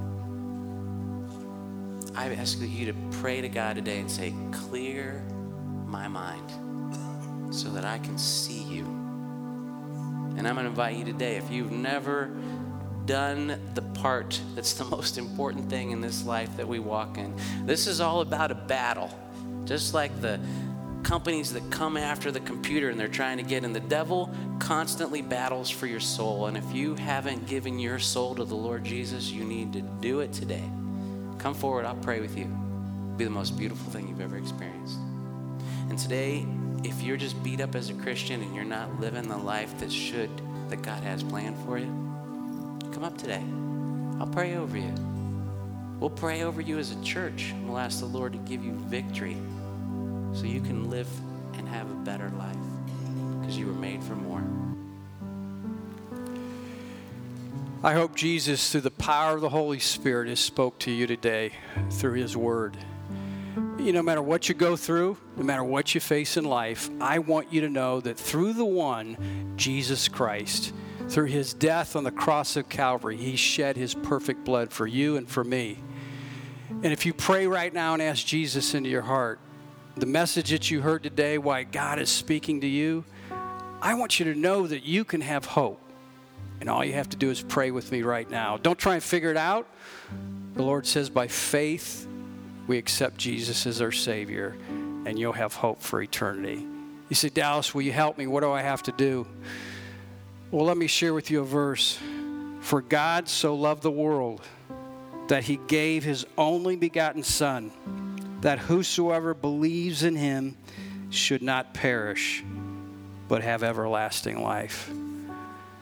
I 2.18 2.34
ask 2.34 2.58
you 2.60 2.86
to 2.86 2.94
pray 3.18 3.40
to 3.40 3.48
God 3.48 3.76
today 3.76 3.98
and 3.98 4.10
say, 4.10 4.34
Clear 4.52 5.24
my 5.86 6.06
mind 6.06 7.54
so 7.54 7.70
that 7.70 7.84
I 7.84 7.98
can 7.98 8.18
see 8.18 8.62
you. 8.62 8.99
And 10.36 10.46
I'm 10.48 10.54
going 10.54 10.64
to 10.64 10.70
invite 10.70 10.96
you 10.96 11.04
today, 11.04 11.36
if 11.36 11.50
you've 11.50 11.72
never 11.72 12.30
done 13.06 13.60
the 13.74 13.82
part 13.82 14.40
that's 14.54 14.74
the 14.74 14.84
most 14.96 15.18
important 15.18 15.68
thing 15.68 15.90
in 15.90 16.00
this 16.00 16.24
life 16.24 16.56
that 16.56 16.66
we 16.66 16.78
walk 16.78 17.18
in, 17.18 17.34
this 17.66 17.86
is 17.86 18.00
all 18.00 18.20
about 18.20 18.50
a 18.50 18.54
battle. 18.54 19.10
Just 19.64 19.94
like 19.94 20.20
the 20.20 20.40
companies 21.02 21.52
that 21.52 21.70
come 21.70 21.96
after 21.96 22.30
the 22.30 22.40
computer 22.40 22.90
and 22.90 22.98
they're 22.98 23.08
trying 23.08 23.38
to 23.38 23.42
get 23.42 23.64
in, 23.64 23.72
the 23.72 23.80
devil 23.80 24.34
constantly 24.58 25.22
battles 25.22 25.70
for 25.70 25.86
your 25.86 26.00
soul. 26.00 26.46
And 26.46 26.56
if 26.56 26.72
you 26.72 26.94
haven't 26.94 27.46
given 27.46 27.78
your 27.78 27.98
soul 27.98 28.34
to 28.34 28.44
the 28.44 28.54
Lord 28.54 28.84
Jesus, 28.84 29.30
you 29.30 29.44
need 29.44 29.72
to 29.72 29.80
do 29.80 30.20
it 30.20 30.32
today. 30.32 30.64
Come 31.38 31.54
forward, 31.54 31.86
I'll 31.86 31.96
pray 31.96 32.20
with 32.20 32.36
you. 32.36 32.44
It'll 32.44 33.16
be 33.16 33.24
the 33.24 33.30
most 33.30 33.56
beautiful 33.56 33.90
thing 33.90 34.08
you've 34.08 34.20
ever 34.20 34.36
experienced. 34.36 34.98
And 35.88 35.98
today, 35.98 36.46
if 36.82 37.02
you're 37.02 37.16
just 37.16 37.42
beat 37.42 37.60
up 37.60 37.74
as 37.74 37.90
a 37.90 37.94
Christian 37.94 38.42
and 38.42 38.54
you're 38.54 38.64
not 38.64 39.00
living 39.00 39.28
the 39.28 39.36
life 39.36 39.78
that 39.80 39.92
should, 39.92 40.30
that 40.68 40.82
God 40.82 41.02
has 41.02 41.22
planned 41.22 41.56
for 41.64 41.78
you, 41.78 41.86
come 42.92 43.04
up 43.04 43.18
today. 43.18 43.42
I'll 44.18 44.26
pray 44.26 44.56
over 44.56 44.76
you. 44.76 44.94
We'll 45.98 46.10
pray 46.10 46.42
over 46.42 46.60
you 46.60 46.78
as 46.78 46.92
a 46.92 47.02
church. 47.02 47.54
We'll 47.64 47.78
ask 47.78 48.00
the 48.00 48.06
Lord 48.06 48.32
to 48.32 48.38
give 48.38 48.64
you 48.64 48.72
victory 48.72 49.36
so 50.32 50.44
you 50.44 50.60
can 50.60 50.88
live 50.88 51.08
and 51.54 51.68
have 51.68 51.90
a 51.90 51.94
better 51.94 52.30
life 52.30 52.56
because 53.40 53.58
you 53.58 53.66
were 53.66 53.72
made 53.74 54.02
for 54.02 54.14
more. 54.14 54.42
I 57.82 57.94
hope 57.94 58.14
Jesus, 58.14 58.70
through 58.70 58.82
the 58.82 58.90
power 58.90 59.34
of 59.34 59.40
the 59.40 59.48
Holy 59.48 59.78
Spirit, 59.78 60.28
has 60.28 60.40
spoke 60.40 60.78
to 60.80 60.90
you 60.90 61.06
today 61.06 61.52
through 61.90 62.14
His 62.14 62.36
Word. 62.36 62.76
You 63.80 63.94
know, 63.94 64.00
no 64.00 64.02
matter 64.02 64.20
what 64.20 64.46
you 64.46 64.54
go 64.54 64.76
through, 64.76 65.16
no 65.38 65.42
matter 65.42 65.64
what 65.64 65.94
you 65.94 66.02
face 66.02 66.36
in 66.36 66.44
life, 66.44 66.90
I 67.00 67.18
want 67.18 67.50
you 67.50 67.62
to 67.62 67.68
know 67.70 67.98
that 68.02 68.18
through 68.18 68.52
the 68.52 68.64
one, 68.64 69.54
Jesus 69.56 70.06
Christ, 70.06 70.74
through 71.08 71.26
His 71.26 71.54
death 71.54 71.96
on 71.96 72.04
the 72.04 72.10
cross 72.10 72.56
of 72.56 72.68
Calvary, 72.68 73.16
He 73.16 73.36
shed 73.36 73.78
His 73.78 73.94
perfect 73.94 74.44
blood 74.44 74.70
for 74.70 74.86
you 74.86 75.16
and 75.16 75.26
for 75.26 75.42
me. 75.42 75.78
And 76.68 76.92
if 76.92 77.06
you 77.06 77.14
pray 77.14 77.46
right 77.46 77.72
now 77.72 77.94
and 77.94 78.02
ask 78.02 78.26
Jesus 78.26 78.74
into 78.74 78.90
your 78.90 79.00
heart, 79.00 79.40
the 79.96 80.04
message 80.04 80.50
that 80.50 80.70
you 80.70 80.82
heard 80.82 81.02
today, 81.02 81.38
why 81.38 81.62
God 81.62 81.98
is 81.98 82.10
speaking 82.10 82.60
to 82.60 82.68
you, 82.68 83.04
I 83.80 83.94
want 83.94 84.20
you 84.20 84.26
to 84.26 84.38
know 84.38 84.66
that 84.66 84.84
you 84.84 85.04
can 85.04 85.22
have 85.22 85.46
hope 85.46 85.80
and 86.60 86.68
all 86.68 86.84
you 86.84 86.92
have 86.92 87.08
to 87.08 87.16
do 87.16 87.30
is 87.30 87.40
pray 87.40 87.70
with 87.70 87.90
me 87.90 88.02
right 88.02 88.30
now. 88.30 88.58
Don't 88.58 88.78
try 88.78 88.94
and 88.94 89.02
figure 89.02 89.30
it 89.30 89.38
out. 89.38 89.66
The 90.52 90.62
Lord 90.62 90.86
says, 90.86 91.08
by 91.08 91.28
faith, 91.28 92.06
we 92.70 92.78
accept 92.78 93.18
Jesus 93.18 93.66
as 93.66 93.82
our 93.82 93.90
Savior, 93.90 94.56
and 95.04 95.18
you'll 95.18 95.32
have 95.32 95.54
hope 95.54 95.82
for 95.82 96.00
eternity. 96.00 96.64
You 97.08 97.16
say, 97.16 97.28
Dallas, 97.28 97.74
will 97.74 97.82
you 97.82 97.90
help 97.90 98.16
me? 98.16 98.28
What 98.28 98.42
do 98.42 98.52
I 98.52 98.62
have 98.62 98.84
to 98.84 98.92
do? 98.92 99.26
Well, 100.52 100.66
let 100.66 100.76
me 100.76 100.86
share 100.86 101.12
with 101.12 101.32
you 101.32 101.40
a 101.40 101.44
verse. 101.44 101.98
For 102.60 102.80
God 102.80 103.28
so 103.28 103.56
loved 103.56 103.82
the 103.82 103.90
world 103.90 104.42
that 105.26 105.42
he 105.42 105.56
gave 105.66 106.04
his 106.04 106.24
only 106.38 106.76
begotten 106.76 107.24
Son, 107.24 107.72
that 108.42 108.60
whosoever 108.60 109.34
believes 109.34 110.04
in 110.04 110.14
him 110.14 110.56
should 111.10 111.42
not 111.42 111.74
perish, 111.74 112.44
but 113.26 113.42
have 113.42 113.64
everlasting 113.64 114.40
life 114.44 114.88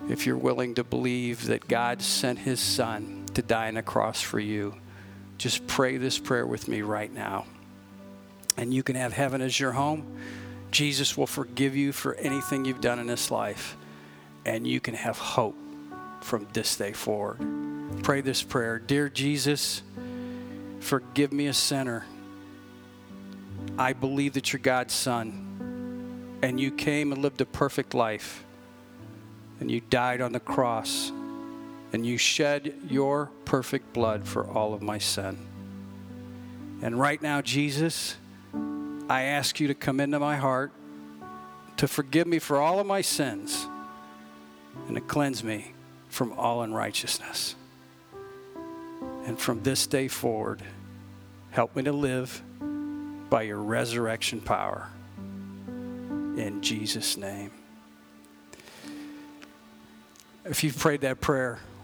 if 0.08 0.24
you're 0.24 0.38
willing 0.38 0.74
to 0.76 0.84
believe 0.84 1.48
that 1.48 1.68
God 1.68 2.00
sent 2.00 2.38
his 2.38 2.60
son 2.60 3.26
to 3.34 3.42
die 3.42 3.68
on 3.68 3.76
a 3.76 3.82
cross 3.82 4.22
for 4.22 4.40
you, 4.40 4.74
just 5.38 5.66
pray 5.66 5.96
this 5.96 6.18
prayer 6.18 6.46
with 6.46 6.68
me 6.68 6.82
right 6.82 7.12
now. 7.12 7.46
And 8.56 8.74
you 8.74 8.82
can 8.82 8.96
have 8.96 9.12
heaven 9.12 9.40
as 9.40 9.58
your 9.58 9.72
home. 9.72 10.18
Jesus 10.70 11.16
will 11.16 11.26
forgive 11.26 11.76
you 11.76 11.92
for 11.92 12.14
anything 12.16 12.64
you've 12.64 12.80
done 12.80 12.98
in 12.98 13.06
this 13.06 13.30
life. 13.30 13.76
And 14.44 14.66
you 14.66 14.80
can 14.80 14.94
have 14.94 15.18
hope 15.18 15.56
from 16.20 16.46
this 16.52 16.76
day 16.76 16.92
forward. 16.92 17.38
Pray 18.02 18.20
this 18.20 18.42
prayer 18.42 18.78
Dear 18.78 19.08
Jesus, 19.08 19.82
forgive 20.80 21.32
me 21.32 21.46
a 21.46 21.54
sinner. 21.54 22.04
I 23.78 23.92
believe 23.92 24.34
that 24.34 24.52
you're 24.52 24.60
God's 24.60 24.94
son, 24.94 26.38
and 26.42 26.58
you 26.58 26.70
came 26.70 27.12
and 27.12 27.22
lived 27.22 27.40
a 27.40 27.46
perfect 27.46 27.94
life 27.94 28.44
and 29.60 29.70
you 29.70 29.80
died 29.80 30.20
on 30.20 30.32
the 30.32 30.40
cross 30.40 31.12
and 31.92 32.06
you 32.06 32.18
shed 32.18 32.74
your 32.88 33.30
perfect 33.44 33.92
blood 33.92 34.26
for 34.26 34.46
all 34.46 34.74
of 34.74 34.82
my 34.82 34.98
sin. 34.98 35.38
And 36.82 36.98
right 36.98 37.20
now, 37.20 37.40
Jesus, 37.40 38.16
I 39.08 39.22
ask 39.22 39.58
you 39.58 39.68
to 39.68 39.74
come 39.74 40.00
into 40.00 40.18
my 40.18 40.36
heart, 40.36 40.70
to 41.78 41.88
forgive 41.88 42.26
me 42.26 42.38
for 42.38 42.58
all 42.58 42.78
of 42.78 42.86
my 42.86 43.00
sins 43.00 43.66
and 44.86 44.94
to 44.94 45.00
cleanse 45.00 45.42
me 45.42 45.72
from 46.08 46.32
all 46.32 46.62
unrighteousness. 46.62 47.54
And 49.24 49.38
from 49.38 49.62
this 49.62 49.86
day 49.86 50.08
forward, 50.08 50.62
help 51.50 51.74
me 51.74 51.82
to 51.84 51.92
live 51.92 52.42
by 53.28 53.42
your 53.42 53.58
resurrection 53.58 54.40
power. 54.40 54.88
In 55.66 56.60
Jesus' 56.62 57.16
name. 57.16 57.50
If 60.44 60.64
you've 60.64 60.78
prayed 60.78 61.02
that 61.02 61.20
prayer, 61.20 61.58